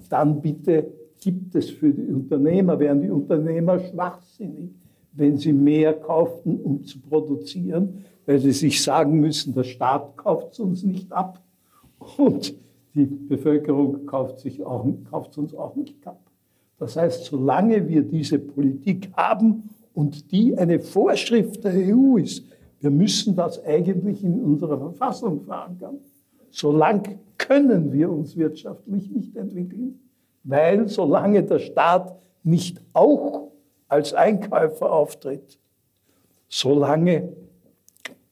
[0.09, 4.71] dann bitte gibt es für die Unternehmer, wären die Unternehmer schwachsinnig,
[5.12, 10.53] wenn sie mehr kauften, um zu produzieren, weil sie sich sagen müssen, der Staat kauft
[10.53, 11.40] es uns nicht ab
[12.16, 12.55] und
[12.94, 14.59] die Bevölkerung kauft es
[15.38, 16.20] uns auch nicht ab.
[16.79, 22.44] Das heißt, solange wir diese Politik haben und die eine Vorschrift der EU ist,
[22.81, 25.98] wir müssen das eigentlich in unserer Verfassung verankern,
[26.50, 30.00] solange können wir uns wirtschaftlich nicht entwickeln,
[30.44, 33.53] weil solange der Staat nicht auch
[33.88, 35.59] als Einkäufer auftritt,
[36.48, 37.33] solange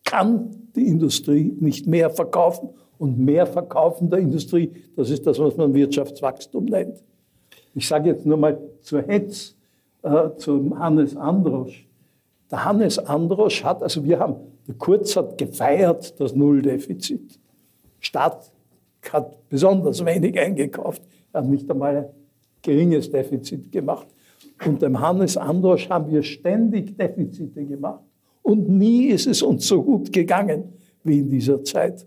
[0.05, 5.57] kann die Industrie nicht mehr verkaufen und mehr verkaufen der Industrie, das ist das, was
[5.57, 7.03] man Wirtschaftswachstum nennt.
[7.75, 9.55] Ich sage jetzt nur mal zur Hetz,
[10.03, 11.87] äh, zum Hannes Androsch.
[12.51, 17.39] Der Hannes Androsch hat, also wir haben, der Kurz hat gefeiert das Nulldefizit.
[18.01, 18.51] Staat
[19.13, 22.07] hat besonders wenig eingekauft, er hat nicht einmal ein
[22.63, 24.09] geringes Defizit gemacht.
[24.67, 28.03] Und dem Hannes Androsch haben wir ständig Defizite gemacht.
[28.43, 30.73] Und nie ist es uns so gut gegangen
[31.05, 32.07] wie in dieser Zeit,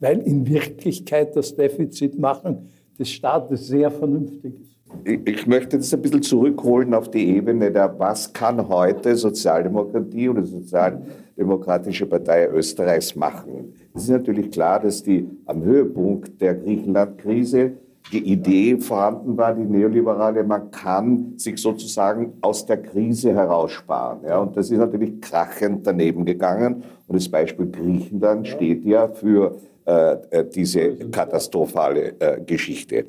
[0.00, 4.76] weil in Wirklichkeit das Defizitmachen des Staates sehr vernünftig ist.
[5.04, 10.44] Ich möchte das ein bisschen zurückholen auf die Ebene der, was kann heute Sozialdemokratie oder
[10.44, 13.74] Sozialdemokratische Partei Österreichs machen.
[13.94, 17.72] Es ist natürlich klar, dass die am Höhepunkt der Griechenland-Krise
[18.12, 24.20] die Idee vorhanden war, die neoliberale, man kann sich sozusagen aus der Krise heraussparen.
[24.26, 26.84] Ja, und das ist natürlich krachend daneben gegangen.
[27.08, 29.56] Und das Beispiel Griechenland steht ja für
[29.86, 33.04] äh, äh, diese katastrophale äh, Geschichte.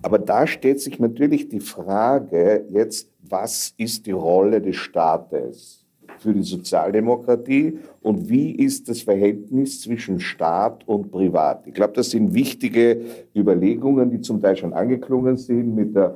[0.00, 5.84] Aber da stellt sich natürlich die Frage jetzt, was ist die Rolle des Staates
[6.20, 11.66] für die Sozialdemokratie und wie ist das Verhältnis zwischen Staat und Privat?
[11.66, 13.00] Ich glaube, das sind wichtige
[13.34, 16.14] Überlegungen, die zum Teil schon angeklungen sind mit der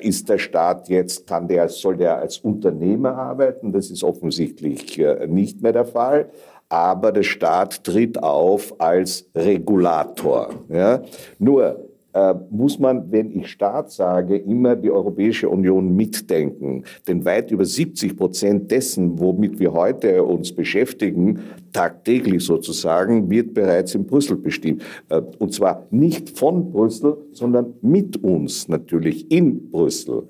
[0.00, 3.70] ist der Staat jetzt, kann der, soll der als Unternehmer arbeiten?
[3.70, 6.30] Das ist offensichtlich nicht mehr der Fall
[6.68, 10.50] aber der Staat tritt auf als Regulator.
[10.68, 11.02] Ja?
[11.38, 16.84] Nur äh, muss man, wenn ich Staat sage, immer die Europäische Union mitdenken.
[17.06, 21.40] Denn weit über 70 Prozent dessen, womit wir heute uns beschäftigen,
[21.72, 24.82] tagtäglich sozusagen, wird bereits in Brüssel bestimmt.
[25.08, 30.24] Äh, und zwar nicht von Brüssel, sondern mit uns natürlich in Brüssel.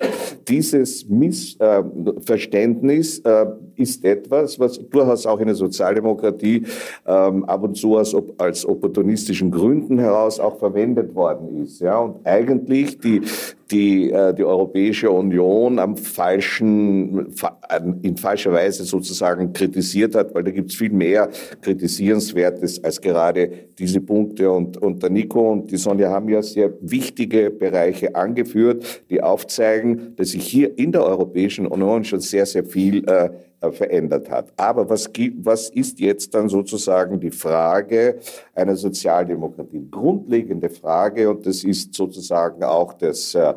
[0.49, 3.47] Dieses Missverständnis äh,
[3.77, 6.65] ist etwas, was durchaus auch in der Sozialdemokratie
[7.07, 11.81] ähm, ab und zu als opportunistischen Gründen heraus auch verwendet worden ist.
[11.81, 13.23] Ja, und eigentlich die,
[13.71, 17.35] die, äh, die Europäische Union am falschen,
[18.03, 21.29] in falscher Weise sozusagen kritisiert hat, weil da gibt es viel mehr
[21.61, 24.51] Kritisierenswertes als gerade diese Punkte.
[24.51, 30.15] Und, und der Nico und die Sonja haben ja sehr wichtige Bereiche angeführt, die aufzeigen,
[30.17, 34.53] dass sich hier in der Europäischen Union schon sehr, sehr viel äh, verändert hat.
[34.57, 38.19] Aber was, gibt, was ist jetzt dann sozusagen die Frage
[38.55, 39.87] einer Sozialdemokratie?
[39.91, 43.55] Grundlegende Frage, und das ist sozusagen auch das, äh,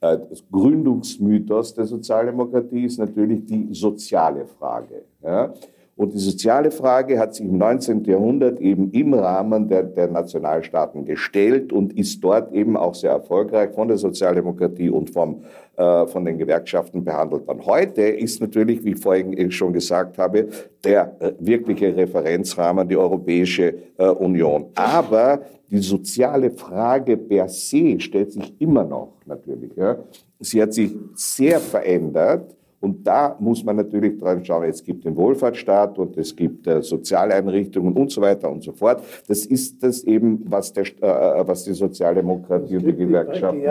[0.00, 5.04] äh, das Gründungsmythos der Sozialdemokratie, ist natürlich die soziale Frage.
[5.22, 5.52] Ja?
[5.98, 8.04] Und die soziale Frage hat sich im 19.
[8.04, 13.72] Jahrhundert eben im Rahmen der, der, Nationalstaaten gestellt und ist dort eben auch sehr erfolgreich
[13.74, 15.42] von der Sozialdemokratie und vom,
[15.76, 17.66] äh, von den Gewerkschaften behandelt worden.
[17.66, 20.46] Heute ist natürlich, wie ich vorhin schon gesagt habe,
[20.84, 24.66] der äh, wirkliche Referenzrahmen die Europäische äh, Union.
[24.76, 29.72] Aber die soziale Frage per se stellt sich immer noch natürlich.
[29.74, 29.98] Ja.
[30.38, 35.16] Sie hat sich sehr verändert und da muss man natürlich dran schauen, es gibt den
[35.16, 39.02] Wohlfahrtsstaat und es gibt äh, Sozialeinrichtungen und so weiter und so fort.
[39.26, 43.66] Das ist das eben, was, der, äh, was die Sozialdemokratie und die Gewerkschaften die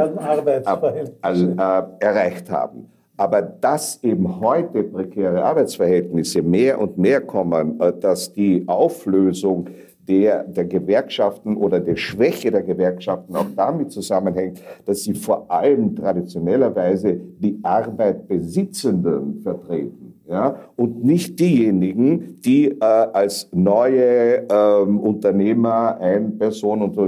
[1.58, 2.89] äh, erreicht haben.
[3.15, 9.70] Aber dass eben heute prekäre Arbeitsverhältnisse mehr und mehr kommen, äh, dass die Auflösung
[10.08, 15.96] der, der Gewerkschaften oder der Schwäche der Gewerkschaften auch damit zusammenhängt, dass sie vor allem
[15.96, 20.16] traditionellerweise die Arbeitbesitzenden vertreten.
[20.29, 27.03] Ja, und nicht diejenigen, die äh, als neue ähm, Unternehmer, ein Person und so.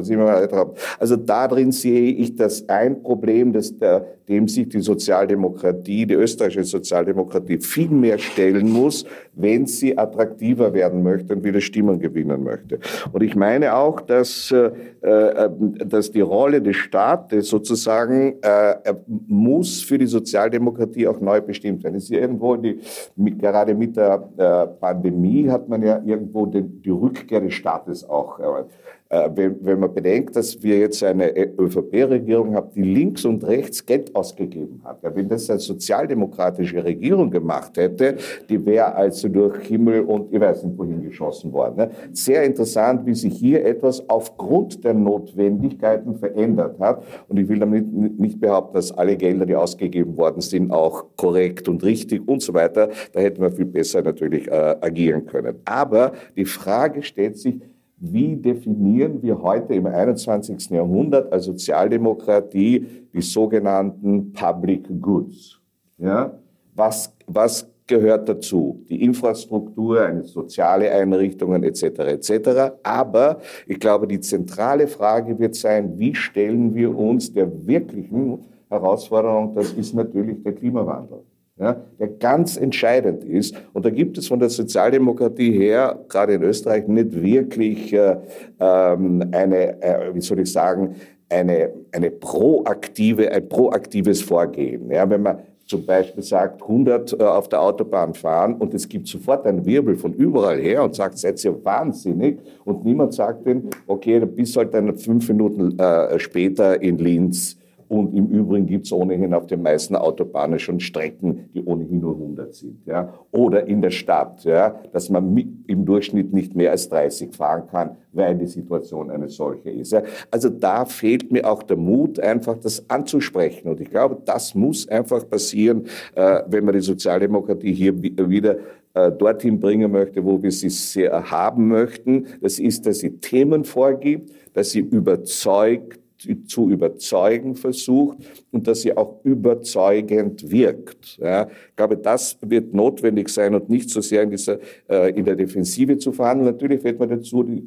[1.00, 6.64] Also darin sehe ich das ein Problem, das der, dem sich die Sozialdemokratie, die österreichische
[6.64, 12.80] Sozialdemokratie viel mehr stellen muss, wenn sie attraktiver werden möchte und wieder Stimmen gewinnen möchte.
[13.12, 15.50] Und ich meine auch, dass, äh, äh
[15.86, 18.94] dass die Rolle des Staates sozusagen äh,
[19.28, 21.96] muss für die Sozialdemokratie auch neu bestimmt werden.
[21.96, 22.80] Ist irgendwo die
[23.16, 28.08] mit, gerade mit der äh, Pandemie hat man ja irgendwo den, die Rückkehr des Staates
[28.08, 28.64] auch äh,
[29.10, 34.16] wenn, wenn man bedenkt, dass wir jetzt eine ÖVP-Regierung haben, die links und rechts Geld
[34.16, 35.02] ausgegeben hat.
[35.02, 40.40] Ja, wenn das eine sozialdemokratische Regierung gemacht hätte, die wäre also durch Himmel und ich
[40.40, 41.78] weiß nicht wohin geschossen worden.
[41.78, 41.92] Ne?
[42.12, 47.04] Sehr interessant, wie sich hier etwas aufgrund der Notwendigkeiten verändert hat.
[47.28, 51.68] Und ich will damit nicht behaupten, dass alle Gelder, die ausgegeben worden sind, auch korrekt
[51.68, 52.90] und richtig und so weiter.
[53.14, 55.56] Da hätten wir viel besser natürlich äh, agieren können.
[55.66, 57.60] Aber die Frage stellt sich,
[58.00, 60.70] wie definieren wir heute im 21.
[60.70, 65.60] Jahrhundert als Sozialdemokratie die sogenannten Public Goods?
[65.98, 66.32] Ja?
[66.76, 68.86] Was, was gehört dazu?
[68.90, 71.84] Die Infrastruktur, eine soziale Einrichtungen etc.
[71.84, 72.74] etc.
[72.84, 78.40] Aber ich glaube, die zentrale Frage wird sein, wie stellen wir uns der wirklichen
[78.70, 81.24] Herausforderung, das ist natürlich der Klimawandel
[81.60, 83.56] ja, der ganz entscheidend ist.
[83.74, 88.16] Und da gibt es von der Sozialdemokratie her, gerade in Österreich, nicht wirklich äh,
[88.60, 90.96] ähm, eine, äh, wie soll ich sagen,
[91.30, 94.90] eine, eine proaktive, ein proaktives Vorgehen.
[94.90, 99.08] Ja, wenn man zum Beispiel sagt, 100 äh, auf der Autobahn fahren und es gibt
[99.08, 102.40] sofort einen Wirbel von überall her und sagt, seid ihr wahnsinnig?
[102.66, 107.59] Und niemand sagt denn, okay, du bist halt dann fünf Minuten äh, später in Linz
[107.90, 112.14] und im Übrigen gibt es ohnehin auf den meisten Autobahnen schon Strecken, die ohnehin nur
[112.14, 112.86] 100 sind.
[112.86, 113.16] Ja?
[113.32, 114.80] Oder in der Stadt, ja?
[114.94, 115.36] dass man
[115.66, 119.92] im Durchschnitt nicht mehr als 30 fahren kann, weil die Situation eine solche ist.
[119.92, 120.04] Ja?
[120.30, 123.68] Also da fehlt mir auch der Mut, einfach das anzusprechen.
[123.70, 128.58] Und ich glaube, das muss einfach passieren, äh, wenn man die Sozialdemokratie hier wieder
[128.94, 132.28] äh, dorthin bringen möchte, wo wir sie sehr haben möchten.
[132.40, 136.00] Das ist, dass sie Themen vorgibt, dass sie überzeugt,
[136.46, 138.18] zu überzeugen versucht
[138.52, 141.18] und dass sie auch überzeugend wirkt.
[141.18, 144.60] Ja, ich glaube, das wird notwendig sein und nicht so sehr in, dieser,
[144.90, 146.52] äh, in der Defensive zu verhandeln.
[146.52, 147.64] Natürlich fällt mir dazu die,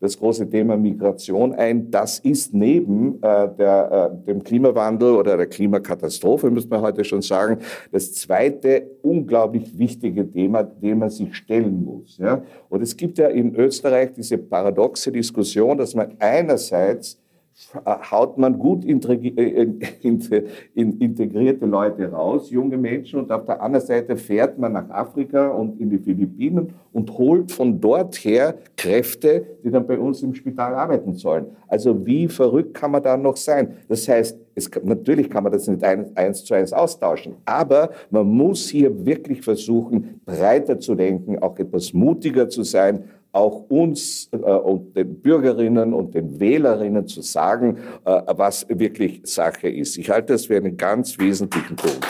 [0.00, 1.90] das große Thema Migration ein.
[1.90, 7.22] Das ist neben äh, der, äh, dem Klimawandel oder der Klimakatastrophe, muss man heute schon
[7.22, 7.58] sagen,
[7.90, 12.18] das zweite unglaublich wichtige Thema, dem man sich stellen muss.
[12.18, 12.42] Ja?
[12.68, 17.18] Und es gibt ja in Österreich diese paradoxe Diskussion, dass man einerseits
[18.10, 18.92] haut man gut äh,
[20.74, 25.80] integrierte Leute raus, junge Menschen, und auf der anderen Seite fährt man nach Afrika und
[25.80, 30.74] in die Philippinen und holt von dort her Kräfte, die dann bei uns im Spital
[30.74, 31.46] arbeiten sollen.
[31.66, 33.74] Also wie verrückt kann man da noch sein?
[33.88, 38.26] Das heißt, es, natürlich kann man das nicht ein, eins zu eins austauschen, aber man
[38.26, 44.36] muss hier wirklich versuchen, breiter zu denken, auch etwas mutiger zu sein, auch uns äh,
[44.36, 49.98] und den Bürgerinnen und den Wählerinnen zu sagen, äh, was wirklich Sache ist.
[49.98, 52.06] Ich halte das für einen ganz wesentlichen Punkt.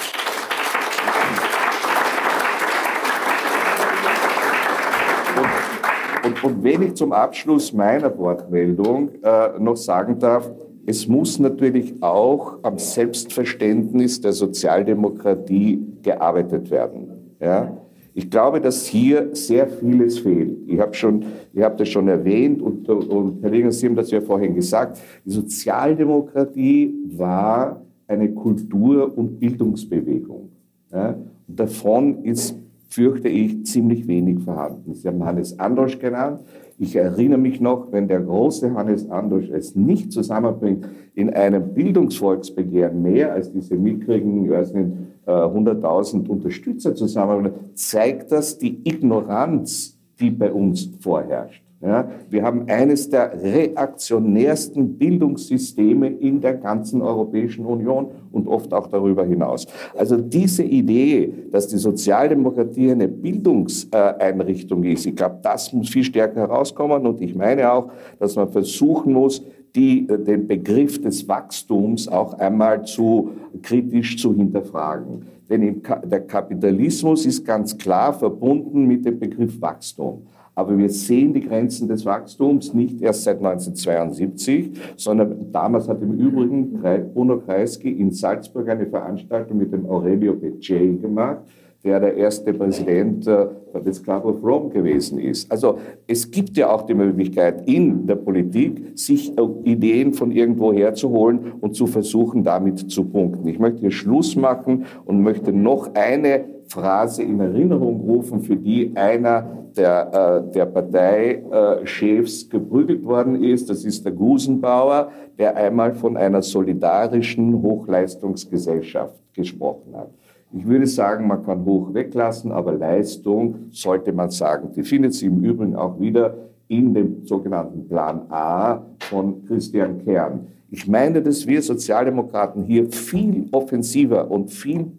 [6.22, 10.50] Und, und, und wenn ich zum Abschluss meiner Wortmeldung äh, noch sagen darf,
[10.86, 17.36] es muss natürlich auch am Selbstverständnis der Sozialdemokratie gearbeitet werden.
[17.40, 17.76] Ja?
[18.18, 20.58] Ich glaube, dass hier sehr vieles fehlt.
[20.66, 24.10] Ich habe schon, ich habe das schon erwähnt und, und Herr Reger, Sie haben das
[24.10, 24.98] ja vorhin gesagt.
[25.24, 30.48] Die Sozialdemokratie war eine Kultur- und Bildungsbewegung.
[30.90, 31.10] Ja?
[31.46, 32.56] Und davon ist,
[32.88, 34.94] fürchte ich, ziemlich wenig vorhanden.
[34.94, 36.40] Sie haben Hannes Androsch genannt.
[36.80, 43.02] Ich erinnere mich noch, wenn der große Hannes Androsch es nicht zusammenbringt, in einem Bildungsvolksbegehren
[43.02, 44.92] mehr als diese mickrigen, ich weiß nicht,
[45.26, 51.67] 100.000 äh, Unterstützer zusammen, zeigt das die Ignoranz, die bei uns vorherrscht.
[51.80, 58.88] Ja, wir haben eines der reaktionärsten Bildungssysteme in der ganzen Europäischen Union und oft auch
[58.88, 59.64] darüber hinaus.
[59.96, 66.40] Also diese Idee, dass die Sozialdemokratie eine Bildungseinrichtung ist, ich glaube, das muss viel stärker
[66.40, 69.44] herauskommen und ich meine auch, dass man versuchen muss,
[69.76, 73.30] die, den Begriff des Wachstums auch einmal zu
[73.62, 75.26] kritisch zu hinterfragen.
[75.48, 80.26] Denn der Kapitalismus ist ganz klar verbunden mit dem Begriff Wachstum.
[80.58, 86.18] Aber wir sehen die Grenzen des Wachstums nicht erst seit 1972, sondern damals hat im
[86.18, 86.82] Übrigen
[87.14, 91.42] Bruno Kreisky in Salzburg eine Veranstaltung mit dem Aurelio Becce gemacht,
[91.84, 95.50] der der erste Präsident des Club of Rome gewesen ist.
[95.50, 99.32] Also es gibt ja auch die Möglichkeit in der Politik, sich
[99.64, 103.46] Ideen von irgendwo herzuholen und zu versuchen, damit zu punkten.
[103.46, 108.92] Ich möchte hier Schluss machen und möchte noch eine Phrase in Erinnerung rufen, für die
[108.94, 113.70] einer der, äh, der Parteichefs geprügelt worden ist.
[113.70, 120.10] Das ist der Gusenbauer, der einmal von einer solidarischen Hochleistungsgesellschaft gesprochen hat.
[120.50, 124.72] Ich würde sagen, man kann hoch weglassen, aber Leistung sollte man sagen.
[124.74, 126.34] Die findet sie im Übrigen auch wieder
[126.68, 130.46] in dem sogenannten Plan A von Christian Kern.
[130.70, 134.92] Ich meine, dass wir Sozialdemokraten hier viel offensiver und viel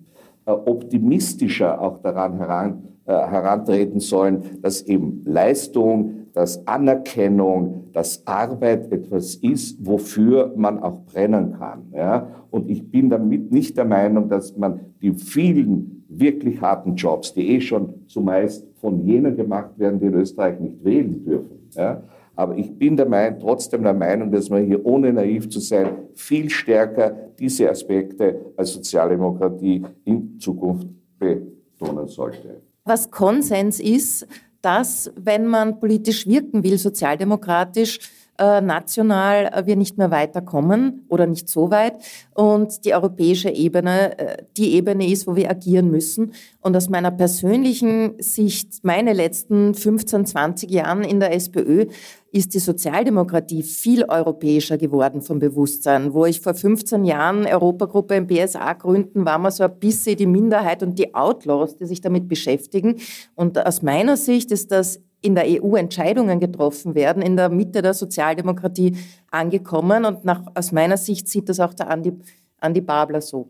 [0.46, 9.36] äh, optimistischer auch daran heran, herantreten sollen, dass eben Leistung, dass Anerkennung, dass Arbeit etwas
[9.36, 11.88] ist, wofür man auch brennen kann.
[11.94, 12.28] Ja?
[12.52, 17.56] Und ich bin damit nicht der Meinung, dass man die vielen wirklich harten Jobs, die
[17.56, 22.02] eh schon zumeist von jenen gemacht werden, die in Österreich nicht wählen dürfen, ja?
[22.36, 25.90] Aber ich bin der Meinung, trotzdem der Meinung, dass man hier, ohne naiv zu sein,
[26.14, 30.88] viel stärker diese Aspekte als Sozialdemokratie in Zukunft
[31.20, 32.62] betonen sollte.
[32.90, 34.26] Was Konsens ist,
[34.64, 38.00] dass, wenn man politisch wirken will, sozialdemokratisch,
[38.40, 41.96] äh, national äh, wir nicht mehr weiterkommen oder nicht so weit
[42.34, 46.34] und die europäische Ebene äh, die Ebene ist, wo wir agieren müssen.
[46.62, 51.88] Und aus meiner persönlichen Sicht, meine letzten 15, 20 Jahren in der SPÖ,
[52.32, 56.14] ist die Sozialdemokratie viel europäischer geworden vom Bewusstsein.
[56.14, 60.28] Wo ich vor 15 Jahren Europagruppe im BSA gründen, war man so ein bisschen die
[60.28, 62.98] Minderheit und die Outlaws, die sich damit beschäftigen.
[63.36, 67.82] Und aus meiner Sicht ist das in der EU Entscheidungen getroffen werden, in der Mitte
[67.82, 68.96] der Sozialdemokratie
[69.32, 70.06] angekommen.
[70.06, 72.14] Und nach, aus meiner Sicht sieht das auch der Andi,
[72.60, 73.50] Andi Babler so.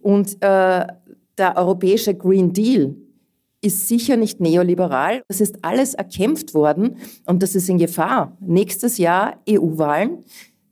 [0.00, 0.86] Und äh,
[1.38, 2.94] der europäische Green Deal
[3.60, 5.22] ist sicher nicht neoliberal.
[5.28, 8.36] Das ist alles erkämpft worden und das ist in Gefahr.
[8.40, 10.18] Nächstes Jahr EU-Wahlen.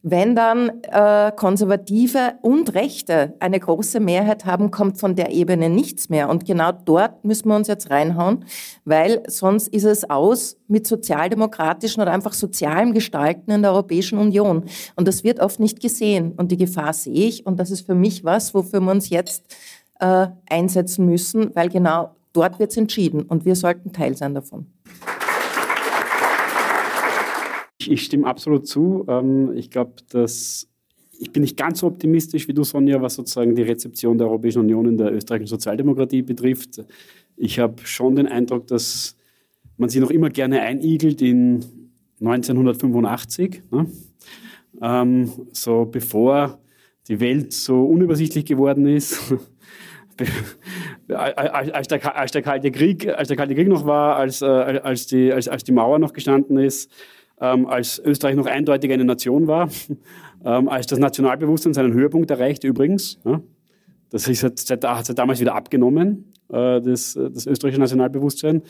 [0.05, 6.09] Wenn dann äh, Konservative und Rechte eine große Mehrheit haben, kommt von der Ebene nichts
[6.09, 6.29] mehr.
[6.29, 8.45] Und genau dort müssen wir uns jetzt reinhauen,
[8.85, 14.65] weil sonst ist es aus mit sozialdemokratischen oder einfach sozialem Gestalten in der Europäischen Union.
[14.97, 16.33] Und das wird oft nicht gesehen.
[16.33, 17.47] Und die Gefahr sehe ich.
[17.47, 19.45] Und das ist für mich was, wofür wir uns jetzt
[20.01, 23.23] äh, einsetzen müssen, weil genau dort wird es entschieden.
[23.23, 24.67] Und wir sollten Teil sein davon.
[27.91, 29.05] Ich stimme absolut zu.
[29.09, 30.69] Ähm, ich glaube, dass
[31.23, 34.63] ich bin nicht ganz so optimistisch wie du, Sonja, was sozusagen die Rezeption der Europäischen
[34.63, 36.85] Union in der österreichischen Sozialdemokratie betrifft.
[37.37, 39.17] Ich habe schon den Eindruck, dass
[39.77, 41.65] man sich noch immer gerne einigelt in
[42.21, 43.87] 1985, ne?
[44.81, 46.59] ähm, so bevor
[47.09, 49.35] die Welt so unübersichtlich geworden ist.
[51.09, 55.07] als, der, als, der, Kalte Krieg, als der Kalte Krieg noch war, als, äh, als,
[55.07, 56.91] die, als, als die Mauer noch gestanden ist,
[57.43, 59.69] ähm, als Österreich noch eindeutig eine Nation war,
[60.45, 63.19] ähm, als das Nationalbewusstsein seinen Höhepunkt erreicht übrigens.
[63.25, 63.41] Ja.
[64.11, 68.63] Das ist seit, seit, seit, damals wieder abgenommen, äh, das, das österreichische Nationalbewusstsein.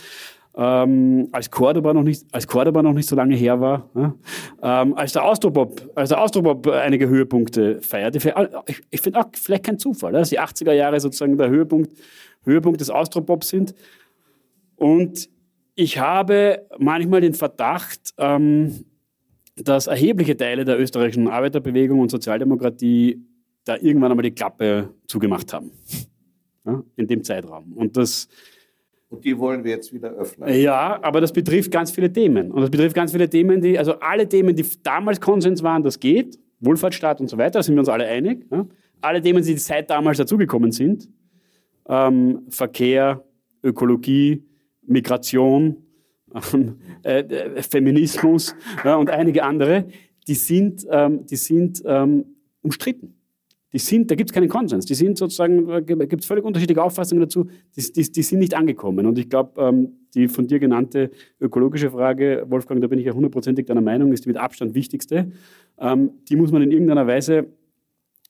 [0.55, 4.15] Ähm, als, Cordoba noch nicht, als Cordoba noch nicht so lange her war, ja,
[4.63, 8.19] ähm, als der Austropop, als der Austropop einige Höhepunkte feierte.
[8.67, 11.93] Ich, ich finde auch vielleicht kein Zufall, dass die 80er Jahre sozusagen der Höhepunkt,
[12.45, 13.75] Höhepunkt des Austropops sind.
[14.77, 15.31] Und
[15.75, 18.85] ich habe manchmal den Verdacht, ähm,
[19.57, 23.23] dass erhebliche Teile der österreichischen Arbeiterbewegung und Sozialdemokratie
[23.65, 25.71] da irgendwann einmal die Klappe zugemacht haben.
[26.65, 27.73] Ja, in dem Zeitraum.
[27.73, 28.29] Und das.
[29.09, 30.49] Und die wollen wir jetzt wieder öffnen.
[30.55, 32.51] Ja, aber das betrifft ganz viele Themen.
[32.51, 36.01] Und das betrifft ganz viele Themen, die, also alle Themen, die damals Konsens waren, das
[36.01, 36.39] geht.
[36.61, 38.47] Wohlfahrtsstaat und so weiter, da sind wir uns alle einig.
[38.51, 38.67] Ja.
[39.01, 41.09] Alle Themen, die seit damals dazugekommen sind.
[41.89, 43.25] Ähm, Verkehr,
[43.65, 44.45] Ökologie,
[44.93, 45.77] Migration,
[46.55, 49.87] ähm, äh, äh, Feminismus und einige andere,
[50.27, 52.25] die sind, ähm, die sind ähm,
[52.63, 53.15] umstritten.
[53.73, 54.85] Die sind, da gibt es keinen Konsens.
[54.85, 58.55] Die sind sozusagen, da gibt es völlig unterschiedliche Auffassungen dazu, die, die, die sind nicht
[58.55, 59.07] angekommen.
[59.07, 63.65] Und ich glaube, die von dir genannte ökologische Frage, Wolfgang, da bin ich ja hundertprozentig
[63.65, 65.33] deiner Meinung, ist die mit Abstand wichtigste.
[65.81, 67.47] Die muss man in irgendeiner Weise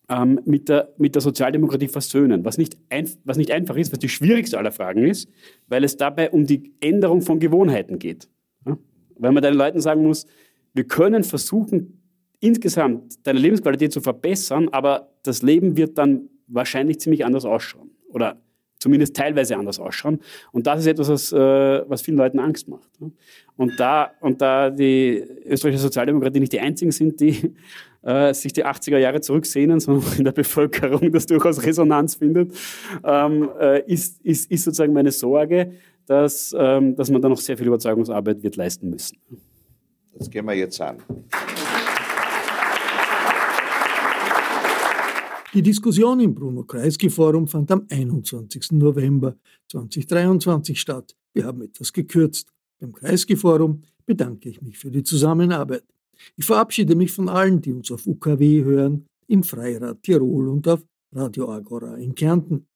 [0.08, 3.98] ähm, mit, der, mit der Sozialdemokratie versöhnen, was nicht, ein, was nicht einfach ist, was
[3.98, 5.28] die schwierigste aller Fragen ist,
[5.68, 8.28] weil es dabei um die Änderung von Gewohnheiten geht.
[8.66, 8.76] Ja?
[9.16, 10.26] Weil man den Leuten sagen muss,
[10.74, 12.02] wir können versuchen,
[12.40, 18.42] insgesamt deine Lebensqualität zu verbessern, aber das Leben wird dann wahrscheinlich ziemlich anders ausschauen oder
[18.82, 20.18] zumindest teilweise anders ausschauen.
[20.50, 22.90] Und das ist etwas, was, äh, was vielen Leuten Angst macht.
[23.56, 27.54] Und da, und da die österreichische Sozialdemokratie nicht die einzigen sind, die
[28.02, 32.52] äh, sich die 80er Jahre zurücksehnen, sondern in der Bevölkerung das durchaus Resonanz findet,
[33.04, 35.72] ähm, äh, ist, ist, ist sozusagen meine Sorge,
[36.06, 39.18] dass, ähm, dass man da noch sehr viel Überzeugungsarbeit wird leisten müssen.
[40.14, 40.98] Das gehen wir jetzt an.
[45.54, 48.72] Die Diskussion im Bruno Kreisky Forum fand am 21.
[48.72, 49.36] November
[49.70, 51.14] 2023 statt.
[51.34, 52.48] Wir haben etwas gekürzt.
[52.80, 55.84] Beim Kreisky Forum bedanke ich mich für die Zusammenarbeit.
[56.36, 60.84] Ich verabschiede mich von allen, die uns auf UKW hören, im Freirad Tirol und auf
[61.12, 62.66] Radio Agora in Kärnten.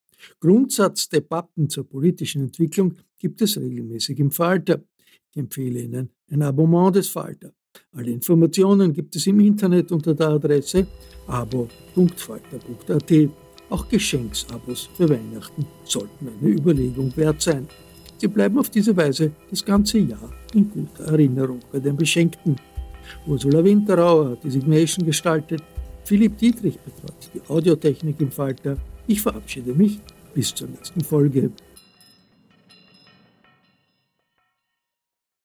[0.41, 4.83] Grundsatzdebatten zur politischen Entwicklung gibt es regelmäßig im Falter.
[5.31, 7.53] Ich empfehle Ihnen ein Abonnement des Falter.
[7.93, 10.87] Alle Informationen gibt es im Internet unter der Adresse
[11.27, 13.13] abo.falter.at.
[13.69, 17.67] Auch Geschenksabos für Weihnachten sollten eine Überlegung wert sein.
[18.19, 22.57] Sie bleiben auf diese Weise das ganze Jahr in guter Erinnerung bei den Beschenkten.
[23.27, 25.63] Ursula Winterauer hat die Signation gestaltet,
[26.05, 28.77] Philipp Dietrich betreut die Audiotechnik im Falter.
[29.09, 29.99] Ich verabschiede mich
[30.35, 31.51] bis zur nächsten Folge.